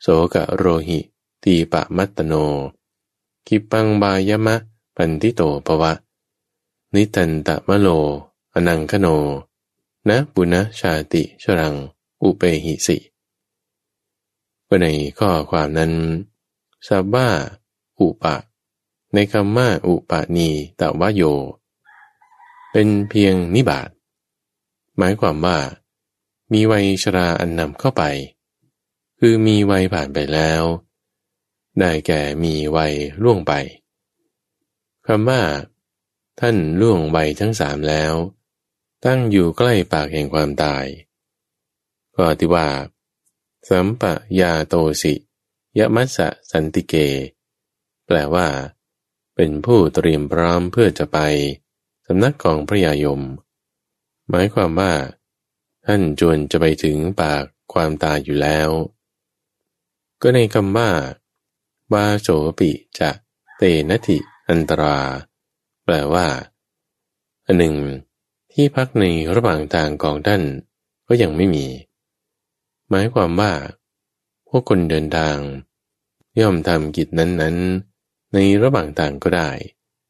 [0.00, 0.98] โสกะโรหิ
[1.42, 2.34] ตีปะมัตโน
[3.46, 4.56] กิปังบายมะ
[4.96, 5.92] ปันติโตภวะ
[6.94, 7.88] นิตันตะมะโล
[8.54, 9.06] อนังคโน
[10.08, 11.74] นะบุณชาติชรัง
[12.22, 12.96] อุเปหิสิ
[14.68, 14.86] ก็ใน
[15.18, 15.92] ข้อความนั้น
[16.86, 17.28] ทราบว่า
[17.98, 18.36] อุปะ
[19.12, 20.48] ในคำว่าอุปนี
[20.80, 21.22] ตวโย
[22.70, 23.88] เป็นเพียงนิบาต
[24.96, 25.58] หมายความว่า
[26.52, 28.02] มีวัยชราอันนำเข้าไป
[29.18, 30.62] คือมีวัยผ่านไปแล้ว
[31.78, 33.52] ได้แก่มีวัยล่วงไป
[35.06, 35.42] คำว่า
[36.40, 38.14] ท่านล่วงวัยทั้งสามแล้ว
[39.04, 40.84] ตั้งอยู่ใกล้ปากแห่งความตาย
[42.16, 42.68] ก็ที่ว่า
[43.68, 44.02] สัมป
[44.40, 45.14] ยาโตสิ
[45.78, 46.94] ยมัสสะสันติเก
[48.06, 48.48] แปลว่า
[49.36, 51.18] เป็นผู้เตรียมพร้อมเพื่อจะไป
[52.06, 53.20] สำนักของพระยายม
[54.28, 54.92] หมายความว่า
[55.86, 58.68] ท่านจวนจะไปถึงปากความตายอยู่แล้ว
[60.22, 60.90] ก็ในคำว่า
[61.92, 62.28] วาโส
[62.58, 63.10] ปิจะ
[63.56, 64.18] เตนติ
[64.48, 64.98] อันตรา
[65.84, 66.26] แปลว่า
[67.46, 67.76] อันหนึ่ง
[68.52, 69.04] ที่พักใน
[69.34, 70.42] ระหว่างทางของท่าน
[71.08, 71.66] ก็ยังไม่มี
[72.88, 73.52] หมายความว่า
[74.48, 75.38] พวกคนเดินทาง
[76.40, 79.50] ย่อมทำกิจนั้นๆ ในระหว่างทางก็ได้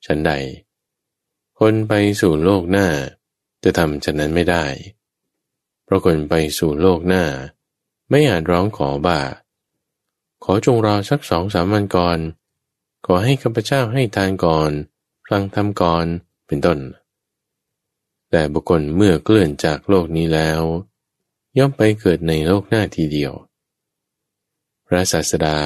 [0.07, 0.33] ฉันใด
[1.59, 2.89] คนไปสู่โลกหน้า
[3.65, 4.65] จะทำฉะนั้นไม่ได้
[5.93, 7.25] เราะคนไปสู่โลกหน้า
[8.11, 9.21] ไม่อาจร้องขอบ่า
[10.45, 12.19] ขอจงรอสักสองสามวันก่อน
[13.07, 14.71] ขอให้ข้าพเจ้าให้ทานก่อน
[15.29, 16.07] ฟังธรรมก่อน
[16.47, 16.79] เป็นต้น
[18.31, 20.61] แต่บุคคลเมื่อเคลื่อนจากโลกนี้แล้ว
[21.59, 23.33] ย่อมไปเกิดในโลกหน้าทีเดียว
[24.87, 25.59] พระศาสดา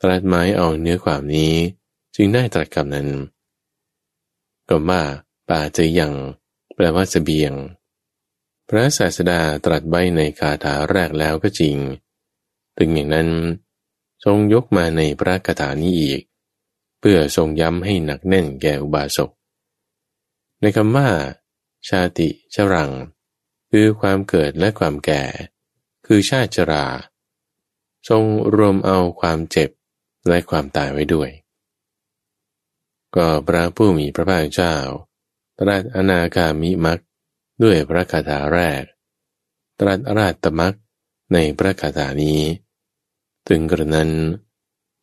[0.00, 1.54] ตรัสหมายเอาเนื้อความนี้
[2.14, 3.08] จึงได้ตรัสคำนั้น
[4.68, 5.02] ก็ว่า
[5.48, 6.12] ป่าเจยัง
[6.74, 7.54] แปลว่าสเสบียง
[8.74, 11.76] พระศาสดาตรัสไว้ในคาถาแรกแล้วก็จริง
[12.78, 13.28] ถึงอย่างนั้น
[14.24, 16.22] ทรงยกมาในพระคาถานี้อีก
[17.00, 19.30] เพื่อทรงย้ำให้หนักแน่นแก่อุบาสก
[20.60, 21.08] ในคำว่า
[21.88, 22.90] ชาติชรัง
[23.70, 25.22] คือความเกิดและความแก่
[26.06, 26.86] คือชาติชรา
[28.08, 29.70] ทรงรวมเอาความเจ็บ
[30.28, 31.30] และความตายไว้ด้วย
[33.16, 34.74] ก็พระผู้มีพระภาคเจ้า
[35.58, 37.00] ตรัสอนาคามิมัก
[37.62, 38.82] ด้วยพระคาถาแรก
[39.80, 40.74] ตรัสราตมัก
[41.32, 42.40] ในพระคาถานี้
[43.48, 44.10] ถึงกระนั้น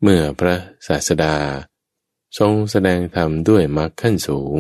[0.02, 0.56] เมื่อพระ
[0.88, 1.36] ศาสดา
[2.38, 4.58] ทรงแสดงธรรมด้วยมักขั้นสูง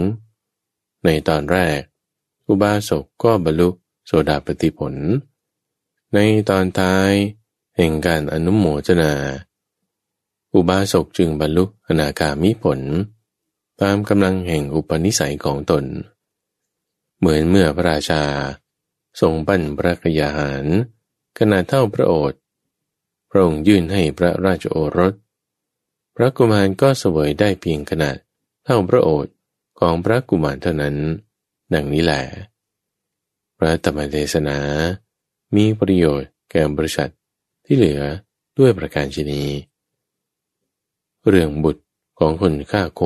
[1.05, 1.81] ในตอนแรก
[2.47, 3.69] อุบาสกก็บรรลุ
[4.05, 4.95] โสดาปติผล
[6.13, 6.19] ใน
[6.49, 7.11] ตอนท้าย
[7.77, 9.13] แห่งการอนุโมทนา
[10.53, 12.79] อุบาสกจึงบรรลุอนาคามิผล
[13.81, 15.85] ตามกำลังแห่งอุปนิสัยของตน
[17.19, 18.23] เหมือนเมื่อพระราชา
[19.21, 20.65] ทรงปั้นพระกยาหาร
[21.37, 22.39] ขนาดเท่าพระโอษฐ์
[23.29, 25.13] พระองค์ยื่นให้พระราชโอรส
[26.15, 28.17] พระกุมารก็เสวยได้เพียงขนาด
[28.65, 29.33] เท่าพระโอษฐ์
[29.79, 30.95] ของพระกุมารเท่านั้น
[31.73, 32.21] ดังนี้แหละ
[33.57, 34.57] พระธรรมเทศนา
[35.55, 37.11] มีประโยชน์แก่บริษัท
[37.65, 38.01] ที่เหลือ
[38.59, 39.43] ด้วยประการชนี
[41.27, 41.83] เรื่องบุตร
[42.19, 43.01] ของคนฆ่าโค